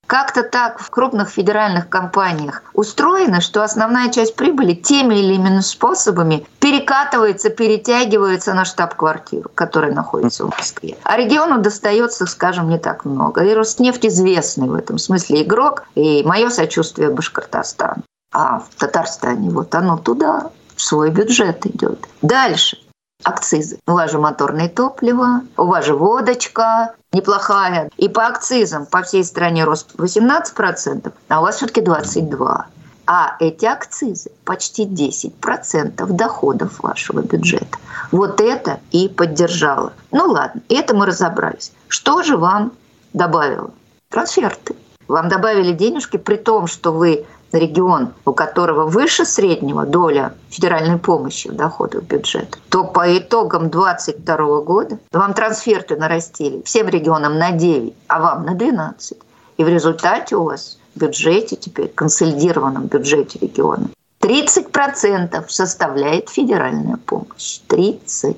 Как-то 0.07 0.43
так 0.43 0.81
в 0.81 0.90
крупных 0.90 1.29
федеральных 1.31 1.88
компаниях 1.88 2.62
устроено, 2.73 3.40
что 3.40 3.62
основная 3.62 4.11
часть 4.11 4.37
прибыли 4.37 4.75
теми 4.75 5.14
или 5.14 5.35
иными 5.35 5.61
способами 5.61 6.47
перекатывается, 6.61 7.51
перетягивается 7.51 8.55
на 8.55 8.64
штаб-квартиру, 8.64 9.51
которая 9.55 9.93
находится 9.93 10.45
в 10.45 10.57
Москве. 10.57 10.97
А 11.05 11.17
региону 11.17 11.59
достается, 11.59 12.27
скажем, 12.27 12.69
не 12.69 12.79
так 12.79 13.05
много. 13.05 13.43
И 13.45 13.55
Роснефть 13.55 14.07
известный 14.07 14.69
в 14.69 14.75
этом 14.75 14.99
смысле 14.99 15.43
игрок, 15.43 15.85
и 15.95 16.23
мое 16.25 16.51
сочувствие 16.51 17.11
Башкортостану. 17.11 18.03
А 18.33 18.59
в 18.59 18.69
Татарстане 18.79 19.51
вот 19.51 19.75
оно 19.75 19.97
туда, 19.97 20.51
в 20.77 20.83
свой 20.83 21.11
бюджет 21.11 21.64
идет. 21.67 22.05
Дальше. 22.21 22.79
Акцизы. 23.25 23.79
У 23.87 23.93
вас 23.93 24.11
же 24.11 24.19
моторное 24.19 24.69
топливо, 24.69 25.43
у 25.57 25.65
вас 25.65 25.85
же 25.87 25.95
водочка 25.95 26.95
неплохая. 27.13 27.91
И 27.97 28.09
по 28.09 28.27
акцизам 28.27 28.87
по 28.87 29.03
всей 29.03 29.25
стране 29.25 29.65
рост 29.65 29.95
18%, 29.97 31.13
а 31.29 31.41
у 31.41 31.43
вас 31.43 31.57
все-таки 31.57 31.81
22%. 31.81 32.65
А 33.07 33.37
эти 33.39 33.67
акцизы 33.67 34.31
почти 34.45 34.87
10% 34.87 36.07
доходов 36.07 36.83
вашего 36.83 37.21
бюджета. 37.21 37.79
Вот 38.11 38.41
это 38.41 38.81
и 38.93 39.09
поддержало. 39.09 39.93
Ну 40.11 40.31
ладно, 40.31 40.63
это 40.71 40.97
мы 40.97 41.05
разобрались. 41.05 41.73
Что 41.89 42.23
же 42.23 42.39
вам 42.39 42.73
добавило? 43.13 43.73
Трансферты. 44.09 44.75
Вам 45.09 45.29
добавили 45.29 45.73
денежки 45.73 46.17
при 46.17 46.37
том, 46.37 46.67
что 46.67 46.93
вы 46.93 47.27
регион, 47.53 48.12
у 48.25 48.33
которого 48.33 48.87
выше 48.87 49.25
среднего 49.25 49.87
доля 49.87 50.35
федеральной 50.51 50.99
помощи 50.99 51.49
в 51.49 51.55
доходах 51.55 52.03
бюджета, 52.05 52.59
то 52.69 52.85
по 52.85 53.17
итогам 53.17 53.71
2022 53.71 54.61
года 54.61 54.99
вам 55.12 55.35
трансферты 55.35 55.97
нарастили 55.97 56.62
всем 56.64 56.88
регионам 56.88 57.38
на 57.38 57.53
9, 57.53 57.95
а 58.09 58.21
вам 58.21 58.45
на 58.45 58.55
12. 58.55 59.19
И 59.57 59.64
в 59.64 59.69
результате 59.69 60.37
у 60.37 60.45
вас 60.45 60.79
в 60.95 61.01
бюджете 61.01 61.57
теперь, 61.57 61.88
консолидированном 61.88 62.87
бюджете 62.87 63.38
региона, 63.40 63.88
30% 64.21 65.45
составляет 65.49 66.31
федеральная 66.31 66.97
помощь. 66.97 67.61
30. 67.69 68.37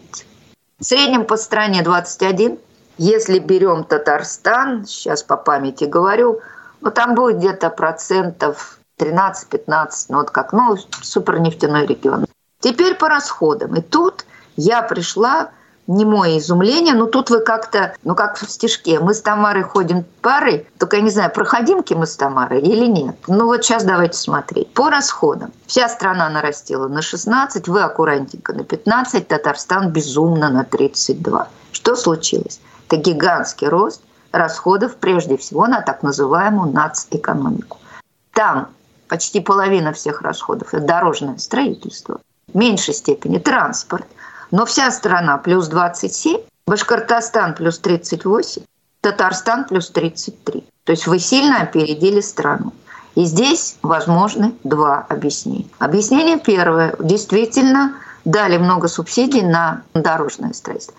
В 0.78 0.84
среднем 0.84 1.24
по 1.24 1.36
стране 1.36 1.82
21. 1.82 2.58
Если 2.98 3.38
берем 3.38 3.84
Татарстан, 3.84 4.86
сейчас 4.86 5.22
по 5.22 5.36
памяти 5.36 5.84
говорю, 5.84 6.40
ну 6.80 6.90
там 6.90 7.14
будет 7.14 7.38
где-то 7.38 7.70
процентов 7.70 8.78
13-15, 8.98 9.88
ну 10.08 10.18
вот 10.18 10.30
как, 10.30 10.52
ну, 10.52 10.76
супернефтяной 11.02 11.86
регион. 11.86 12.26
Теперь 12.60 12.94
по 12.94 13.08
расходам. 13.08 13.76
И 13.76 13.82
тут 13.82 14.24
я 14.56 14.80
пришла, 14.82 15.50
не 15.86 16.04
мое 16.04 16.38
изумление, 16.38 16.94
но 16.94 17.06
тут 17.06 17.30
вы 17.30 17.40
как-то, 17.40 17.94
ну 18.02 18.14
как 18.14 18.36
в 18.36 18.50
стишке, 18.50 18.98
мы 18.98 19.14
с 19.14 19.20
Тамарой 19.20 19.62
ходим 19.62 20.04
парой, 20.20 20.66
только 20.78 20.96
я 20.96 21.02
не 21.02 21.10
знаю, 21.10 21.30
проходимки 21.30 21.94
мы 21.94 22.06
с 22.06 22.16
Тамарой 22.16 22.60
или 22.60 22.86
нет. 22.86 23.16
Ну 23.28 23.46
вот 23.46 23.64
сейчас 23.64 23.84
давайте 23.84 24.18
смотреть. 24.18 24.72
По 24.74 24.90
расходам. 24.90 25.52
Вся 25.66 25.88
страна 25.88 26.28
нарастила 26.28 26.88
на 26.88 27.02
16, 27.02 27.68
вы 27.68 27.82
аккуратненько 27.82 28.52
на 28.52 28.64
15, 28.64 29.28
Татарстан 29.28 29.90
безумно 29.90 30.50
на 30.50 30.64
32. 30.64 31.48
Что 31.72 31.94
случилось? 31.94 32.60
Это 32.86 32.96
гигантский 32.96 33.68
рост 33.68 34.02
расходов 34.32 34.96
прежде 34.96 35.36
всего 35.36 35.66
на 35.66 35.80
так 35.80 36.02
называемую 36.02 36.72
нацэкономику. 36.72 37.78
Там 38.32 38.68
почти 39.08 39.40
половина 39.40 39.92
всех 39.92 40.22
расходов– 40.22 40.68
это 40.74 40.84
дорожное 40.84 41.38
строительство, 41.38 42.20
в 42.52 42.56
меньшей 42.56 42.94
степени 42.94 43.38
транспорт. 43.38 44.06
Но 44.50 44.66
вся 44.66 44.90
страна 44.90 45.38
плюс 45.38 45.68
27, 45.68 46.40
Башкортостан 46.66 47.54
плюс 47.54 47.78
38, 47.78 48.62
Татарстан 49.00 49.64
плюс 49.64 49.90
33. 49.90 50.64
То 50.84 50.92
есть 50.92 51.06
вы 51.06 51.18
сильно 51.18 51.62
опередили 51.62 52.20
страну. 52.20 52.72
И 53.14 53.24
здесь 53.24 53.78
возможны 53.82 54.54
два 54.62 55.06
объяснения. 55.08 55.68
Объяснение 55.78 56.38
первое. 56.38 56.94
Действительно 56.98 57.94
дали 58.24 58.58
много 58.58 58.88
субсидий 58.88 59.42
на 59.42 59.82
дорожное 59.94 60.52
строительство. 60.52 60.94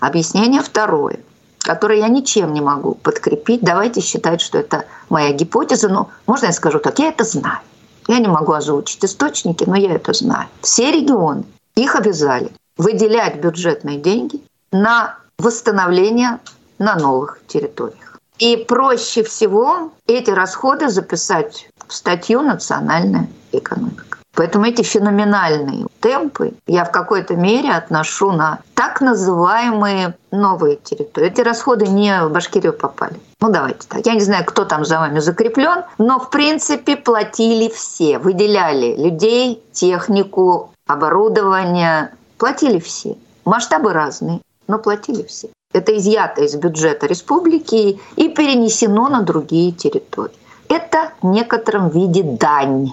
Объяснение 0.00 0.62
второе 0.62 1.20
которые 1.68 2.00
я 2.00 2.08
ничем 2.08 2.54
не 2.54 2.62
могу 2.62 2.94
подкрепить. 2.94 3.60
Давайте 3.60 4.00
считать, 4.00 4.40
что 4.40 4.56
это 4.56 4.86
моя 5.10 5.32
гипотеза. 5.32 5.90
Но 5.90 6.08
можно 6.26 6.46
я 6.46 6.52
скажу 6.52 6.78
так, 6.78 6.98
я 6.98 7.08
это 7.08 7.24
знаю. 7.24 7.58
Я 8.06 8.20
не 8.20 8.28
могу 8.28 8.52
озвучить 8.52 9.04
источники, 9.04 9.64
но 9.66 9.76
я 9.76 9.92
это 9.92 10.14
знаю. 10.14 10.48
Все 10.62 10.90
регионы, 10.90 11.44
их 11.74 11.94
обязали 11.94 12.50
выделять 12.78 13.36
бюджетные 13.42 13.98
деньги 13.98 14.40
на 14.72 15.16
восстановление 15.38 16.38
на 16.78 16.96
новых 16.96 17.40
территориях. 17.46 18.18
И 18.38 18.56
проще 18.56 19.22
всего 19.22 19.92
эти 20.06 20.30
расходы 20.30 20.88
записать 20.88 21.68
в 21.86 21.92
статью 21.92 22.40
«Национальная 22.40 23.28
экономика». 23.52 24.17
Поэтому 24.38 24.66
эти 24.66 24.82
феноменальные 24.82 25.86
темпы 25.98 26.52
я 26.68 26.84
в 26.84 26.92
какой-то 26.92 27.34
мере 27.34 27.72
отношу 27.72 28.30
на 28.30 28.60
так 28.74 29.00
называемые 29.00 30.14
новые 30.30 30.76
территории. 30.76 31.26
Эти 31.26 31.40
расходы 31.40 31.88
не 31.88 32.22
в 32.22 32.30
Башкирию 32.30 32.72
попали. 32.72 33.16
Ну, 33.40 33.50
давайте 33.50 33.88
так. 33.88 34.06
Я 34.06 34.14
не 34.14 34.20
знаю, 34.20 34.44
кто 34.44 34.64
там 34.64 34.84
за 34.84 35.00
вами 35.00 35.18
закреплен, 35.18 35.82
но, 35.98 36.20
в 36.20 36.30
принципе, 36.30 36.94
платили 36.94 37.68
все. 37.68 38.20
Выделяли 38.20 38.94
людей, 38.96 39.60
технику, 39.72 40.70
оборудование. 40.86 42.12
Платили 42.36 42.78
все. 42.78 43.16
Масштабы 43.44 43.92
разные, 43.92 44.40
но 44.68 44.78
платили 44.78 45.24
все. 45.24 45.48
Это 45.72 45.98
изъято 45.98 46.42
из 46.42 46.54
бюджета 46.54 47.08
республики 47.08 48.00
и 48.14 48.28
перенесено 48.28 49.08
на 49.08 49.22
другие 49.22 49.72
территории. 49.72 50.38
Это 50.68 51.10
в 51.22 51.26
некотором 51.26 51.88
виде 51.88 52.22
дань 52.22 52.92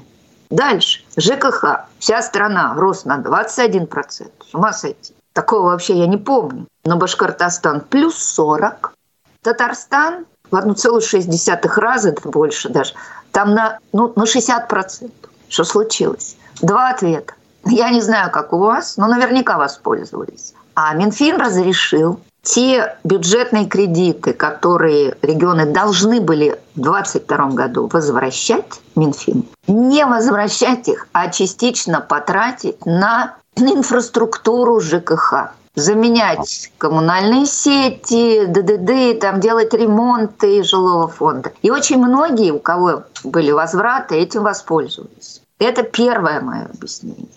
Дальше. 0.55 1.03
ЖКХ. 1.17 1.85
Вся 1.99 2.21
страна. 2.21 2.73
Рост 2.75 3.05
на 3.05 3.17
21%. 3.17 4.31
С 4.49 4.53
ума 4.53 4.71
сойти. 4.71 5.13
Такого 5.33 5.63
вообще 5.63 5.97
я 5.97 6.07
не 6.07 6.17
помню. 6.17 6.67
Но 6.85 6.97
Башкортостан 6.97 7.81
плюс 7.81 8.15
40. 8.15 8.93
Татарстан 9.41 10.25
в 10.49 10.55
1,6 10.55 11.79
раза, 11.79 12.09
это 12.09 12.29
больше 12.29 12.69
даже, 12.69 12.93
там 13.31 13.53
на, 13.53 13.79
ну, 13.91 14.13
на 14.15 14.23
60%. 14.23 15.11
Что 15.49 15.63
случилось? 15.63 16.37
Два 16.61 16.89
ответа. 16.89 17.33
Я 17.65 17.89
не 17.89 18.01
знаю, 18.01 18.31
как 18.31 18.53
у 18.53 18.57
вас, 18.59 18.95
но 18.97 19.07
наверняка 19.07 19.57
воспользовались. 19.57 20.53
А 20.73 20.93
Минфин 20.93 21.35
разрешил 21.37 22.19
те 22.45 22.95
бюджетные 23.03 23.65
кредиты, 23.65 24.33
которые 24.33 25.17
регионы 25.21 25.65
должны 25.65 26.21
были 26.21 26.59
в 26.75 26.81
2022 26.81 27.49
году 27.49 27.89
возвращать 27.91 28.81
Минфин, 28.95 29.45
не 29.67 30.05
возвращать 30.05 30.87
их, 30.87 31.07
а 31.11 31.29
частично 31.29 32.01
потратить 32.01 32.85
на 32.85 33.35
инфраструктуру 33.55 34.79
ЖКХ 34.79 35.53
заменять 35.73 36.71
коммунальные 36.77 37.47
сети, 37.47 38.45
ДДД, 38.45 39.19
там 39.19 39.39
делать 39.39 39.73
ремонты 39.73 40.63
жилого 40.63 41.07
фонда. 41.07 41.51
И 41.63 41.69
очень 41.69 41.97
многие, 41.97 42.51
у 42.51 42.59
кого 42.59 43.03
были 43.23 43.51
возвраты, 43.51 44.15
этим 44.15 44.43
воспользовались. 44.43 45.41
Это 45.59 45.83
первое 45.83 46.41
мое 46.41 46.65
объяснение. 46.65 47.27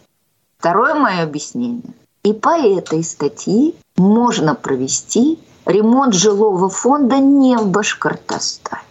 Второе 0.58 0.94
мое 0.94 1.22
объяснение. 1.22 1.94
И 2.22 2.32
по 2.32 2.58
этой 2.58 3.02
статье 3.04 3.74
можно 3.96 4.54
провести 4.54 5.38
ремонт 5.66 6.14
жилого 6.14 6.68
фонда 6.68 7.18
не 7.18 7.56
в 7.56 7.68
Башкортостане, 7.70 8.82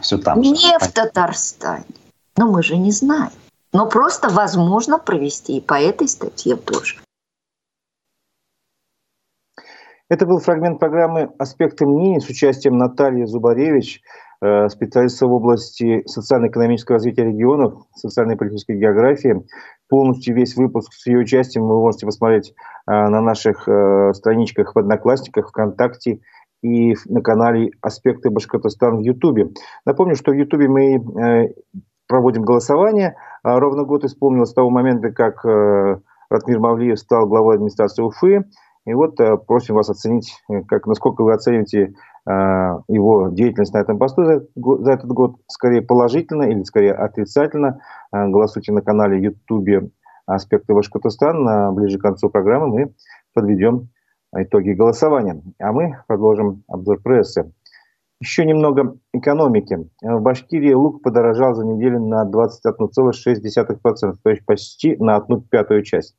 Все 0.00 0.18
там 0.18 0.40
не 0.40 0.54
же. 0.54 0.78
в 0.80 0.92
Татарстане. 0.92 1.84
Но 2.36 2.50
мы 2.50 2.62
же 2.62 2.76
не 2.76 2.90
знаем. 2.90 3.30
Но 3.72 3.88
просто 3.88 4.28
возможно 4.28 4.98
провести 4.98 5.56
и 5.56 5.60
по 5.60 5.74
этой 5.74 6.08
статье 6.08 6.56
тоже. 6.56 6.96
Это 10.08 10.24
был 10.24 10.38
фрагмент 10.38 10.78
программы 10.78 11.32
«Аспекты 11.38 11.84
мнений» 11.84 12.20
с 12.20 12.28
участием 12.28 12.78
Натальи 12.78 13.24
Зубаревич, 13.24 14.02
э, 14.40 14.68
специалиста 14.68 15.26
в 15.26 15.32
области 15.32 16.04
социально-экономического 16.06 16.98
развития 16.98 17.24
регионов, 17.24 17.86
социальной 17.94 18.34
и 18.34 18.38
политической 18.38 18.78
географии. 18.78 19.44
Полностью 19.88 20.34
весь 20.34 20.56
выпуск 20.56 20.92
с 20.92 21.06
ее 21.06 21.18
участием 21.18 21.66
вы 21.66 21.78
можете 21.80 22.06
посмотреть 22.06 22.54
э, 22.86 22.90
на 22.90 23.20
наших 23.20 23.68
э, 23.68 24.12
страничках 24.14 24.74
в 24.74 24.78
Одноклассниках, 24.78 25.48
ВКонтакте 25.48 26.20
и 26.62 26.94
на 27.06 27.20
канале 27.20 27.70
«Аспекты 27.80 28.30
Башкортостана» 28.30 28.96
в 28.96 29.02
Ютубе. 29.02 29.50
Напомню, 29.84 30.16
что 30.16 30.32
в 30.32 30.34
Ютубе 30.34 30.68
мы 30.68 30.96
э, 30.96 31.52
проводим 32.08 32.42
голосование. 32.42 33.16
А 33.42 33.60
ровно 33.60 33.84
год 33.84 34.04
исполнилось 34.04 34.50
с 34.50 34.54
того 34.54 34.70
момента, 34.70 35.12
как 35.12 35.44
Ратмир 35.44 36.58
Мавлиев 36.58 36.98
стал 36.98 37.28
главой 37.28 37.54
администрации 37.54 38.02
Уфы. 38.02 38.44
И 38.86 38.94
вот 38.94 39.16
просим 39.46 39.76
вас 39.76 39.88
оценить, 39.88 40.42
как, 40.66 40.86
насколько 40.86 41.22
вы 41.22 41.32
оцените 41.32 41.94
его 42.28 43.28
деятельность 43.28 43.72
на 43.72 43.78
этом 43.78 43.98
посту 43.98 44.24
за, 44.24 44.90
этот 44.90 45.06
год, 45.06 45.36
скорее 45.46 45.82
положительно 45.82 46.42
или 46.42 46.62
скорее 46.64 46.92
отрицательно. 46.92 47.80
Э, 48.12 48.26
голосуйте 48.26 48.72
на 48.72 48.82
канале 48.82 49.22
YouTube 49.22 49.92
«Аспекты 50.26 50.74
Башкортостана». 50.74 51.70
Ближе 51.72 51.98
к 51.98 52.02
концу 52.02 52.28
программы 52.28 52.66
мы 52.66 52.94
подведем 53.32 53.90
итоги 54.34 54.70
голосования. 54.72 55.40
А 55.60 55.72
мы 55.72 55.98
продолжим 56.08 56.64
обзор 56.68 57.00
прессы. 57.00 57.52
Еще 58.20 58.44
немного 58.44 58.96
экономики. 59.12 59.88
В 60.02 60.20
Башкирии 60.20 60.72
лук 60.72 61.02
подорожал 61.02 61.54
за 61.54 61.64
неделю 61.64 62.00
на 62.00 62.28
21,6%, 62.28 64.14
то 64.22 64.30
есть 64.30 64.44
почти 64.44 64.96
на 64.96 65.16
одну 65.16 65.42
пятую 65.42 65.84
часть. 65.84 66.16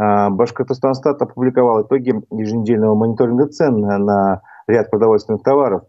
Э, 0.00 0.28
Башкортостан-Стат 0.30 1.20
опубликовал 1.20 1.82
итоги 1.82 2.14
еженедельного 2.30 2.94
мониторинга 2.94 3.48
цен 3.48 3.80
на 3.80 4.42
ряд 4.70 4.90
продовольственных 4.90 5.42
товаров. 5.42 5.82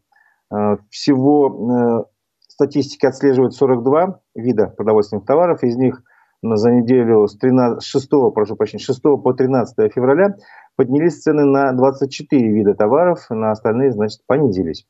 Э, 0.53 0.77
всего 0.89 2.07
статистики 2.47 3.05
отслеживают 3.05 3.55
42 3.55 4.19
вида 4.35 4.67
продовольственных 4.67 5.25
товаров. 5.25 5.63
Из 5.63 5.75
них 5.77 6.03
за 6.43 6.71
неделю 6.71 7.27
с 7.27 7.37
13, 7.37 7.83
6, 7.83 8.09
прошу 8.33 8.55
прощения, 8.55 8.83
6 8.83 9.01
по 9.01 9.33
13 9.33 9.91
февраля 9.93 10.35
поднялись 10.75 11.21
цены 11.21 11.45
на 11.45 11.71
24 11.73 12.51
вида 12.51 12.73
товаров, 12.73 13.25
на 13.29 13.51
остальные, 13.51 13.91
значит, 13.91 14.21
понизились. 14.25 14.85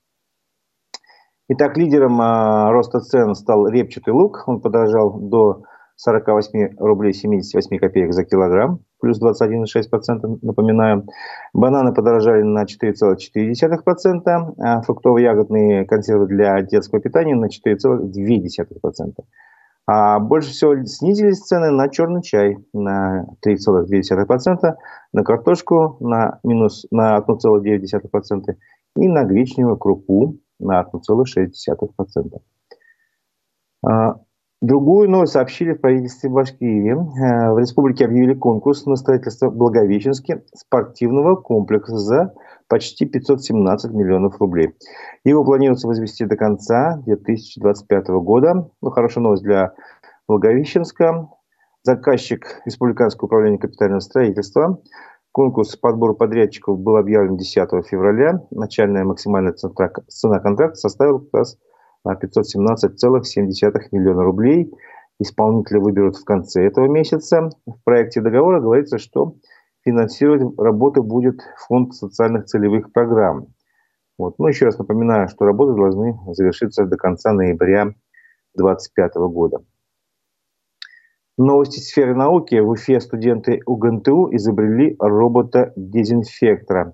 Итак, 1.50 1.78
лидером 1.78 2.20
а, 2.22 2.72
роста 2.72 3.02
цен 3.02 3.36
стал 3.36 3.68
репчатый 3.68 4.14
лук. 4.14 4.44
Он 4.48 4.62
подорожал 4.62 5.20
до 5.20 5.64
48 5.98 6.78
рублей 6.78 7.14
78 7.14 7.78
копеек 7.78 8.14
за 8.14 8.24
килограмм, 8.24 8.80
плюс 9.02 9.20
21,6%, 9.22 10.40
напоминаю. 10.42 11.08
Бананы 11.54 11.94
подорожали 11.94 12.44
на 12.44 12.64
4,4%, 12.64 14.56
а 14.60 14.82
фруктово-ягодные 14.82 15.86
консервы 15.86 16.28
для 16.28 16.62
детского 16.62 17.02
питания 17.02 17.36
на 17.36 17.48
4,2%. 17.48 19.14
А 19.88 20.20
больше 20.20 20.52
всего 20.52 20.86
снизились 20.86 21.40
цены 21.40 21.72
на 21.72 21.90
черный 21.90 22.22
чай 22.22 22.58
на 22.72 23.26
3,2%, 23.46 24.76
на 25.12 25.24
картошку 25.24 25.98
на 26.00 26.40
минус 26.44 26.86
на 26.92 27.18
1,9% 27.18 28.56
и 28.98 29.08
на 29.08 29.24
гречневую 29.24 29.78
крупу 29.78 30.38
на 30.60 30.82
1,6%. 30.84 32.42
Другую 34.62 35.10
новость 35.10 35.34
сообщили 35.34 35.74
в 35.74 35.82
правительстве 35.82 36.30
Башкирии. 36.30 36.92
Э, 36.92 37.52
в 37.52 37.58
республике 37.58 38.06
объявили 38.06 38.36
конкурс 38.36 38.86
на 38.86 38.96
строительство 38.96 39.50
в 39.50 39.56
Благовещенске 39.56 40.44
спортивного 40.54 41.36
комплекса 41.36 41.98
за 41.98 42.34
почти 42.68 43.08
517 43.08 43.92
миллионов 43.92 44.40
рублей. 44.40 44.76
Его 45.24 45.44
планируется 45.44 45.88
возвести 45.88 46.26
до 46.26 46.36
конца 46.36 47.02
2025 47.08 48.10
года. 48.24 48.70
Ну, 48.82 48.92
хорошая 48.92 49.24
новость 49.24 49.44
для 49.44 49.74
Благовещенска. 50.28 51.28
Заказчик 51.82 52.62
Республиканского 52.66 53.26
управления 53.26 53.58
капитального 53.58 54.02
строительства 54.02 54.80
Конкурс 55.32 55.76
по 55.78 55.90
подбору 55.90 56.14
подрядчиков 56.14 56.78
был 56.78 56.98
объявлен 56.98 57.38
10 57.38 57.88
февраля. 57.88 58.46
Начальная 58.52 59.06
максимальная 59.06 59.54
цена 59.54 60.40
контракта 60.40 60.76
составила 60.76 61.20
как 61.20 61.34
раз 61.34 61.58
517,7 62.08 63.74
миллиона 63.92 64.24
рублей. 64.24 64.72
Исполнители 65.20 65.78
выберут 65.78 66.18
в 66.18 66.24
конце 66.24 66.66
этого 66.66 66.88
месяца. 66.88 67.50
В 67.66 67.78
проекте 67.84 68.22
договора 68.22 68.60
говорится, 68.60 68.98
что 68.98 69.36
финансировать 69.84 70.58
работы 70.58 71.02
будет 71.02 71.42
фонд 71.68 71.94
социальных 71.94 72.46
целевых 72.46 72.92
программ. 72.92 73.48
Вот. 74.18 74.40
Но 74.40 74.48
еще 74.48 74.66
раз 74.66 74.78
напоминаю, 74.78 75.28
что 75.28 75.46
работы 75.46 75.74
должны 75.74 76.18
завершиться 76.34 76.86
до 76.86 76.98
конца 76.98 77.34
ноября 77.34 77.94
2025 78.56 79.16
года. 79.32 79.64
Новости 81.38 81.80
сферы 81.80 82.14
науки. 82.14 82.56
В 82.60 82.70
Уфе 82.70 83.00
студенты 83.00 83.62
УГНТУ 83.66 84.36
изобрели 84.36 84.96
робота-дезинфектора. 85.00 86.94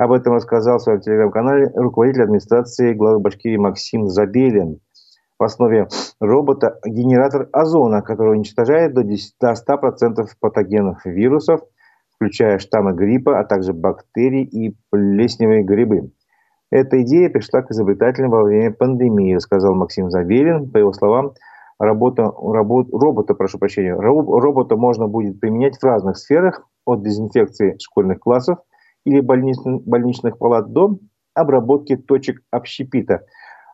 Об 0.00 0.12
этом 0.12 0.32
рассказал 0.32 0.78
в 0.78 0.82
своем 0.82 1.02
телеграм-канале 1.02 1.70
руководитель 1.74 2.22
администрации 2.22 2.94
главы 2.94 3.18
Башкирии 3.18 3.58
Максим 3.58 4.08
Забелин. 4.08 4.80
В 5.38 5.44
основе 5.44 5.88
робота 6.18 6.78
генератор 6.86 7.50
озона, 7.52 8.00
который 8.00 8.32
уничтожает 8.32 8.94
до, 8.94 9.02
10, 9.02 9.34
до 9.38 9.52
100% 9.52 10.26
патогенов 10.40 11.04
вирусов, 11.04 11.60
включая 12.14 12.58
штаммы 12.58 12.94
гриппа, 12.94 13.40
а 13.40 13.44
также 13.44 13.74
бактерий 13.74 14.42
и 14.42 14.74
плесневые 14.88 15.64
грибы. 15.64 16.12
Эта 16.70 17.02
идея 17.02 17.28
пришла 17.28 17.60
к 17.60 17.70
изобретателям 17.70 18.30
во 18.30 18.42
время 18.42 18.72
пандемии, 18.72 19.34
рассказал 19.34 19.74
Максим 19.74 20.08
Забелин. 20.10 20.70
По 20.70 20.78
его 20.78 20.94
словам, 20.94 21.32
работа, 21.78 22.22
работ, 22.22 22.86
робота, 22.90 23.34
прошу 23.34 23.58
прощения, 23.58 23.94
робота 23.94 24.76
можно 24.76 25.08
будет 25.08 25.40
применять 25.40 25.76
в 25.76 25.84
разных 25.84 26.16
сферах, 26.16 26.66
от 26.86 27.02
дезинфекции 27.02 27.76
школьных 27.78 28.20
классов 28.20 28.60
или 29.04 29.20
больничных, 29.20 30.38
палат 30.38 30.72
до 30.72 30.98
обработки 31.34 31.96
точек 31.96 32.42
общепита. 32.50 33.22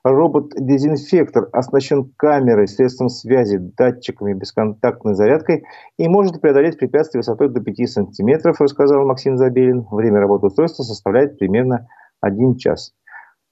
Робот-дезинфектор 0.05 1.49
оснащен 1.53 2.13
камерой, 2.17 2.69
средством 2.69 3.09
связи, 3.09 3.59
датчиками, 3.59 4.35
бесконтактной 4.35 5.15
зарядкой 5.15 5.65
и 5.99 6.09
может 6.09 6.41
преодолеть 6.41 6.79
препятствия 6.79 7.19
высотой 7.19 7.49
до 7.49 7.61
5 7.61 7.91
сантиметров, 7.91 8.61
рассказал 8.61 9.05
Максим 9.05 9.37
Забелин. 9.37 9.85
Время 9.91 10.21
работы 10.21 10.47
устройства 10.47 10.85
составляет 10.85 11.39
примерно 11.39 11.89
1 12.21 12.57
час. 12.57 12.93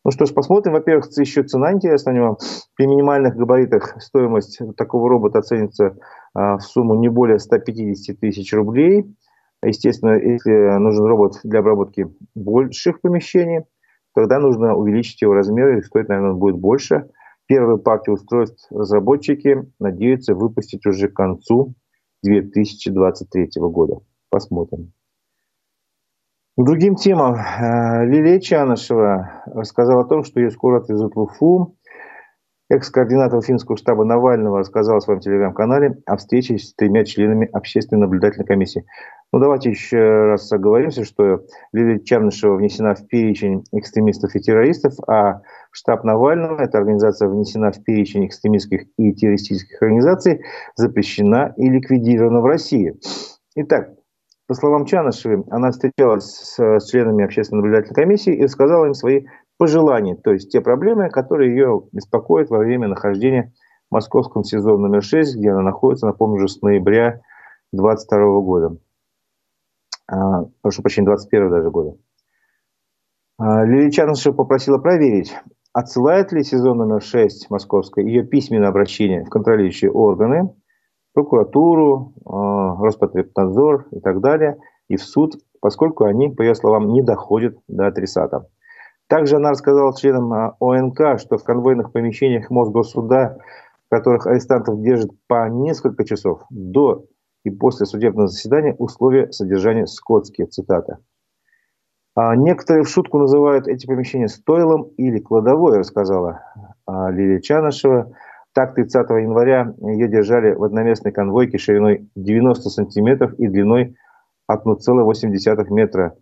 Ну 0.05 0.11
что 0.11 0.27
ж, 0.27 0.35
посмотрим. 0.35 0.75
Во-первых, 0.75 1.07
еще 1.17 1.43
цена 1.45 1.73
интересна 1.73 2.31
у. 2.31 2.37
При 2.77 2.87
минимальных 2.87 3.37
габаритах 3.37 3.97
стоимость 4.01 4.61
такого 4.77 5.09
робота 5.09 5.39
оценится 5.39 5.97
а, 6.35 6.59
в 6.59 6.63
сумму 6.63 6.95
не 6.95 7.09
более 7.09 7.39
150 7.39 8.21
тысяч 8.21 8.53
рублей. 8.53 9.07
Естественно, 9.67 10.13
если 10.13 10.79
нужен 10.79 11.05
робот 11.05 11.41
для 11.45 11.61
обработки 11.61 12.09
больших 12.35 13.01
помещений, 13.01 13.65
тогда 14.15 14.39
нужно 14.39 14.75
увеличить 14.75 15.23
его 15.23 15.35
размеры, 15.35 15.79
и 15.79 15.83
стоить, 15.83 16.09
наверное, 16.09 16.33
он 16.33 16.39
будет 16.39 16.57
больше. 16.57 17.09
Первую 17.47 17.79
партию 17.79 18.15
устройств 18.15 18.67
разработчики 18.71 19.71
надеются 19.79 20.35
выпустить 20.35 20.87
уже 20.87 21.09
к 21.09 21.15
концу 21.15 21.75
2023 22.23 23.51
года. 23.57 24.01
Посмотрим. 24.31 24.93
Другим 26.57 26.95
темам. 26.95 27.35
Э, 27.35 28.07
Лилия 28.07 28.39
Чанышева 28.39 29.43
рассказала 29.47 30.03
о 30.03 30.07
том, 30.07 30.23
что 30.23 30.41
ее 30.41 30.51
скоро 30.51 30.79
отвезут 30.79 31.17
в 31.17 31.21
Уфу. 31.21 31.77
Экс-координатор 32.71 33.43
финского 33.43 33.77
штаба 33.77 34.05
Навального 34.05 34.61
рассказал 34.61 34.99
в 34.99 35.03
своем 35.03 35.21
телеграм-канале 35.21 35.99
о 36.07 36.17
встрече 36.17 36.57
с 36.57 36.73
тремя 36.75 37.05
членами 37.05 37.49
общественной 37.53 38.03
наблюдательной 38.03 38.47
комиссии. 38.47 38.87
Ну, 39.35 39.41
давайте 39.41 39.71
еще 39.71 40.27
раз 40.27 40.53
оговоримся, 40.53 41.05
что 41.05 41.41
Лилия 41.73 41.99
Чанышева 41.99 42.55
внесена 42.55 42.95
в 42.95 43.05
перечень 43.09 43.65
экстремистов 43.73 44.33
и 44.37 44.39
террористов, 44.39 44.95
а 45.09 45.41
штаб 45.73 46.05
Навального, 46.05 46.63
эта 46.63 46.79
организация 46.79 47.29
внесена 47.29 47.73
в 47.73 47.83
перечень 47.83 48.27
экстремистских 48.27 48.83
и 48.97 49.13
террористических 49.13 49.83
организаций, 49.83 50.45
запрещена 50.77 51.53
и 51.57 51.69
ликвидирована 51.69 52.43
в 52.43 52.47
России. 52.47 52.95
Итак, 53.57 53.91
по 54.47 54.55
словам 54.55 54.85
Чанышевой, 54.85 55.43
она 55.51 55.73
встречалась 55.73 56.55
с 56.57 56.87
членами 56.87 57.25
общественной 57.25 57.63
наблюдательной 57.63 57.97
комиссии 57.97 58.37
и 58.37 58.47
сказала 58.47 58.87
им 58.87 58.95
свои 58.95 59.25
пожелания, 59.59 60.15
то 60.15 60.33
есть 60.33 60.53
те 60.53 60.61
проблемы, 60.61 61.11
которые 61.11 61.51
ее 61.51 61.83
беспокоят 61.91 62.51
во 62.51 62.59
время 62.59 62.87
нахождения 62.87 63.53
в 63.91 63.95
московском 63.95 64.45
СИЗО 64.45 64.77
номер 64.79 65.03
6, 65.03 65.39
где 65.39 65.51
она 65.51 65.63
находится, 65.63 66.07
напомню, 66.07 66.37
уже 66.37 66.47
с 66.47 66.63
ноября 66.63 67.21
2022 67.73 68.41
года. 68.41 68.77
А, 70.07 70.45
прошу 70.61 70.83
прощения, 70.83 71.07
21 71.07 71.51
даже 71.51 71.71
года. 71.71 71.97
А, 73.39 73.65
Лилия 73.65 73.91
Чанышева 73.91 74.35
попросила 74.35 74.79
проверить, 74.79 75.35
отсылает 75.73 76.33
ли 76.33 76.45
СИЗО 76.45 76.75
номер 76.75 77.03
6 77.03 77.51
московское 77.51 78.05
ее 78.05 78.23
письменное 78.23 78.69
обращение 78.69 79.25
в 79.25 79.31
контролирующие 79.31 79.91
органы, 79.91 80.55
прокуратуру, 81.15 82.13
а, 82.25 82.77
Роспотребнадзор 82.77 83.89
и 83.93 84.01
так 84.01 84.21
далее, 84.21 84.59
и 84.89 84.97
в 84.97 85.03
суд, 85.03 85.37
поскольку 85.61 86.05
они, 86.05 86.29
по 86.29 86.43
ее 86.43 86.55
словам, 86.55 86.89
не 86.89 87.03
доходят 87.03 87.57
до 87.69 87.87
адресата. 87.87 88.47
Также 89.09 89.37
она 89.37 89.51
рассказала 89.51 89.97
членам 89.97 90.55
ОНК, 90.61 91.19
что 91.19 91.39
в 91.39 91.45
конвойных 91.45 91.93
помещениях 91.93 92.51
Мосгоссуда, 92.51 93.39
в 93.87 93.91
которых 93.91 94.27
арестантов 94.27 94.81
держат 94.81 95.11
по 95.27 95.49
несколько 95.49 96.05
часов, 96.05 96.43
до 96.51 97.05
и 97.45 97.51
после 97.51 97.87
судебного 97.87 98.29
заседания 98.29 98.75
условия 98.75 99.31
содержания 99.31 99.87
скотские, 99.87 100.47
цитата. 100.47 100.99
А 102.17 102.35
некоторые 102.37 102.85
в 102.85 102.89
шутку 102.89 103.19
называют 103.19 103.69
эти 103.69 103.87
помещения 103.87 104.29
стойлом 104.29 104.85
или 104.97 105.19
кладовой, 105.19 105.79
рассказала 105.79 106.43
Лилия 106.89 107.41
Чанышева. 107.41 108.13
Так, 108.53 108.75
30 108.77 109.11
января 109.11 109.75
ее 109.81 110.09
держали 110.09 110.55
в 110.55 110.63
одноместной 110.63 111.11
конвойке 111.11 111.59
шириной 111.59 112.09
90 112.15 112.71
сантиметров 112.71 113.35
и 113.35 113.49
длиной 113.49 113.97
от 114.47 114.65
1,8 114.65 115.67
метра. 115.71 116.17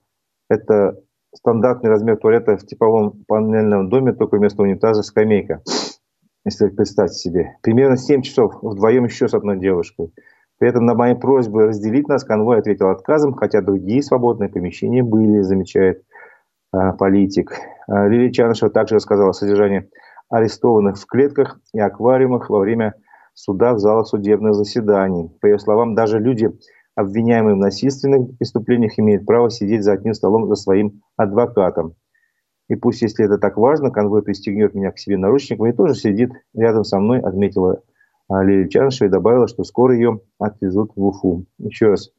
Это 0.49 0.99
стандартный 1.35 1.91
размер 1.91 2.17
туалета 2.17 2.57
в 2.57 2.65
типовом 2.67 3.25
панельном 3.27 3.91
доме, 3.91 4.13
только 4.13 4.39
вместо 4.39 4.63
унитаза 4.63 5.03
скамейка. 5.03 5.63
Если 6.45 6.69
представьте 6.69 7.17
себе. 7.17 7.57
Примерно 7.63 7.99
7 7.99 8.23
часов 8.23 8.55
вдвоем 8.63 9.05
еще 9.05 9.29
с 9.29 9.35
одной 9.35 9.59
девушкой. 9.59 10.13
При 10.63 10.69
этом 10.69 10.87
на 10.87 10.95
мои 10.95 11.15
просьбы 11.15 11.67
разделить 11.67 12.07
нас 12.07 12.23
конвой 12.23 12.61
ответил 12.61 12.91
отказом, 12.91 13.35
хотя 13.35 13.63
другие 13.63 14.01
свободные 14.01 14.49
помещения 14.49 15.03
были, 15.03 15.41
замечает 15.41 16.05
э, 16.73 16.93
политик. 16.97 17.51
Э, 17.89 18.09
Лилия 18.09 18.31
Чанышева 18.31 18.71
также 18.71 18.95
рассказала 18.95 19.31
о 19.31 19.33
содержании 19.33 19.91
арестованных 20.31 20.99
в 20.99 21.07
клетках 21.07 21.59
и 21.75 21.81
аквариумах 21.81 22.49
во 22.49 22.61
время 22.61 22.95
суда 23.35 23.73
в 23.75 23.81
залах 23.81 24.07
судебных 24.07 24.55
заседаний. 24.55 25.37
По 25.41 25.47
ее 25.47 25.59
словам, 25.59 25.97
даже 25.97 26.21
люди, 26.21 26.49
обвиняемые 26.95 27.57
в 27.57 27.59
насильственных 27.59 28.39
преступлениях, 28.39 28.93
имеют 29.01 29.27
право 29.27 29.51
сидеть 29.51 29.83
за 29.83 29.95
одним 29.95 30.15
столом 30.15 30.47
за 30.47 30.55
своим 30.55 31.03
адвокатом. 31.17 31.97
И 32.69 32.77
пусть, 32.77 33.03
если 33.03 33.25
это 33.25 33.37
так 33.39 33.57
важно, 33.57 33.91
конвой 33.91 34.23
пристегнет 34.23 34.75
меня 34.75 34.93
к 34.93 34.99
себе 35.01 35.19
наручником 35.19 35.67
и 35.67 35.73
тоже 35.73 35.97
сидит 35.97 36.31
рядом 36.55 36.85
со 36.85 37.01
мной, 37.01 37.19
отметила 37.19 37.83
Лилия 38.31 38.69
Чаншева 38.69 39.09
и 39.09 39.11
добавила, 39.11 39.49
что 39.49 39.65
скоро 39.65 39.95
ее 39.95 40.21
отвезут 40.39 40.93
в 40.97 41.05
Уфу. 41.05 41.47
Еще 41.59 41.89
раз 41.89 42.11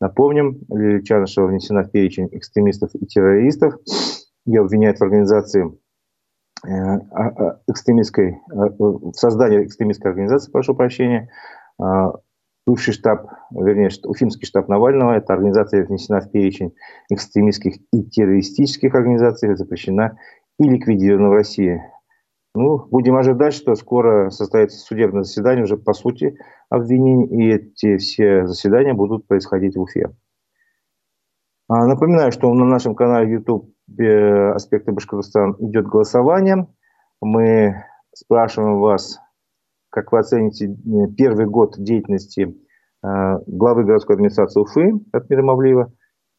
Напомним, 0.00 0.62
Лилия 0.70 1.02
Чанышева 1.02 1.46
внесена 1.46 1.84
в 1.84 1.90
перечень 1.90 2.28
экстремистов 2.32 2.90
и 2.94 3.04
террористов. 3.06 3.74
Ее 4.46 4.62
обвиняют 4.62 4.98
в 4.98 5.02
организации 5.02 5.78
э, 6.66 6.70
а, 6.70 7.28
а, 7.28 7.60
экстремистской, 7.68 8.30
э, 8.30 8.38
в 8.50 9.12
создании 9.12 9.66
экстремистской 9.66 10.10
организации, 10.10 10.50
прошу 10.50 10.74
прощения. 10.74 11.30
А, 11.78 12.14
бывший 12.66 12.94
штаб, 12.94 13.26
вернее, 13.50 13.90
Уфимский 14.04 14.46
штаб 14.46 14.68
Навального, 14.68 15.12
эта 15.12 15.34
организация 15.34 15.84
внесена 15.84 16.22
в 16.22 16.30
перечень 16.30 16.72
экстремистских 17.10 17.76
и 17.92 18.02
террористических 18.02 18.94
организаций, 18.94 19.54
запрещена 19.54 20.18
и 20.58 20.64
ликвидирована 20.64 21.28
в 21.28 21.34
России. 21.34 21.82
Ну, 22.54 22.86
будем 22.90 23.16
ожидать, 23.16 23.54
что 23.54 23.74
скоро 23.76 24.30
состоится 24.30 24.78
судебное 24.78 25.22
заседание 25.22 25.62
уже 25.62 25.76
по 25.76 25.92
сути 25.92 26.36
обвинений, 26.68 27.26
и 27.26 27.54
эти 27.54 27.96
все 27.96 28.46
заседания 28.46 28.92
будут 28.92 29.28
происходить 29.28 29.76
в 29.76 29.80
Уфе. 29.80 30.10
А, 31.68 31.86
напоминаю, 31.86 32.32
что 32.32 32.52
на 32.52 32.64
нашем 32.64 32.96
канале 32.96 33.34
YouTube 33.34 33.72
«Аспекты 34.54 34.90
Башкортостана» 34.90 35.54
идет 35.60 35.86
голосование. 35.86 36.66
Мы 37.20 37.84
спрашиваем 38.12 38.80
вас, 38.80 39.20
как 39.90 40.10
вы 40.10 40.18
оцените 40.18 40.66
э, 40.66 41.08
первый 41.16 41.46
год 41.46 41.76
деятельности 41.78 42.56
э, 43.04 43.38
главы 43.46 43.84
городской 43.84 44.16
администрации 44.16 44.60
Уфы 44.60 44.92
Ратмира 45.12 45.42
Мавлиева. 45.42 45.92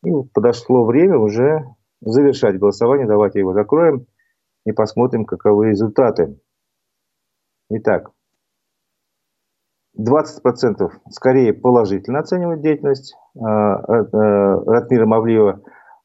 И 0.04 0.12
подошло 0.34 0.84
время 0.84 1.18
уже 1.18 1.66
завершать 2.02 2.60
голосование. 2.60 3.08
Давайте 3.08 3.40
его 3.40 3.54
закроем 3.54 4.08
и 4.66 4.72
посмотрим, 4.72 5.26
каковы 5.26 5.70
результаты. 5.70 6.40
Итак, 7.70 8.12
20% 9.98 10.92
скорее 11.10 11.54
положительно 11.54 12.20
оценивают 12.20 12.62
деятельность 12.62 13.16
э, 13.36 13.40
э, 13.40 14.64
Ратмира 14.66 15.06
Мавлиева 15.06 15.62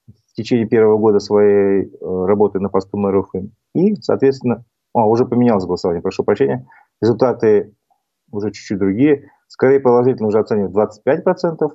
в 0.07 0.33
течение 0.35 0.67
первого 0.67 0.99
года 0.99 1.19
своей 1.19 1.87
э, 1.87 1.89
работы 2.01 2.61
на 2.61 2.69
посту 2.69 2.97
мэра 2.97 3.21
Уфы. 3.21 3.51
И, 3.75 3.95
соответственно, 3.97 4.65
а, 4.93 5.07
уже 5.07 5.27
поменялось 5.27 5.67
голосование, 5.67 6.03
прошу 6.03 6.25
прощения, 6.25 6.67
результаты 7.01 7.75
уже 8.31 8.51
чуть-чуть 8.51 8.79
другие. 8.79 9.31
Скорее 9.47 9.79
положительно 9.79 10.29
уже 10.29 10.41
оценивают 10.41 10.75
25%, 10.75 11.71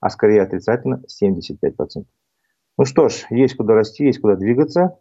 а 0.00 0.10
скорее 0.10 0.42
отрицательно 0.42 1.02
75%. 1.08 2.04
Ну 2.78 2.84
что 2.84 3.08
ж, 3.08 3.26
есть 3.30 3.56
куда 3.56 3.74
расти, 3.74 4.04
есть 4.04 4.20
куда 4.20 4.36
двигаться. 4.36 4.98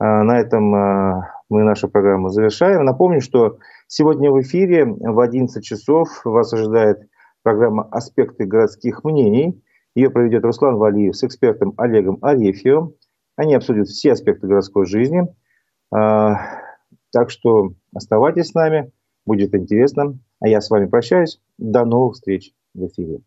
А, 0.00 0.24
на 0.24 0.40
этом 0.40 0.74
а, 0.74 1.34
мы 1.50 1.62
нашу 1.62 1.88
программу 1.88 2.30
завершаем. 2.30 2.84
Напомню, 2.84 3.20
что 3.20 3.58
сегодня 3.86 4.30
в 4.30 4.40
эфире 4.40 4.86
в 4.86 5.20
11 5.20 5.62
часов 5.62 6.24
вас 6.24 6.52
ожидает 6.54 7.06
программа 7.42 7.84
«Аспекты 7.90 8.46
городских 8.46 9.04
мнений». 9.04 9.62
Ее 9.94 10.08
проведет 10.08 10.44
Руслан 10.44 10.76
Валиев 10.76 11.14
с 11.14 11.22
экспертом 11.22 11.74
Олегом 11.76 12.18
Арефьевым. 12.22 12.94
Они 13.36 13.54
обсудят 13.54 13.88
все 13.88 14.12
аспекты 14.12 14.46
городской 14.46 14.86
жизни. 14.86 15.28
А, 15.94 16.46
так 17.12 17.28
что 17.28 17.74
оставайтесь 17.94 18.48
с 18.48 18.54
нами, 18.54 18.92
будет 19.26 19.54
интересно. 19.54 20.18
А 20.40 20.48
я 20.48 20.62
с 20.62 20.70
вами 20.70 20.86
прощаюсь. 20.86 21.40
До 21.58 21.84
новых 21.84 22.14
встреч 22.14 22.52
в 22.72 22.86
эфире. 22.86 23.20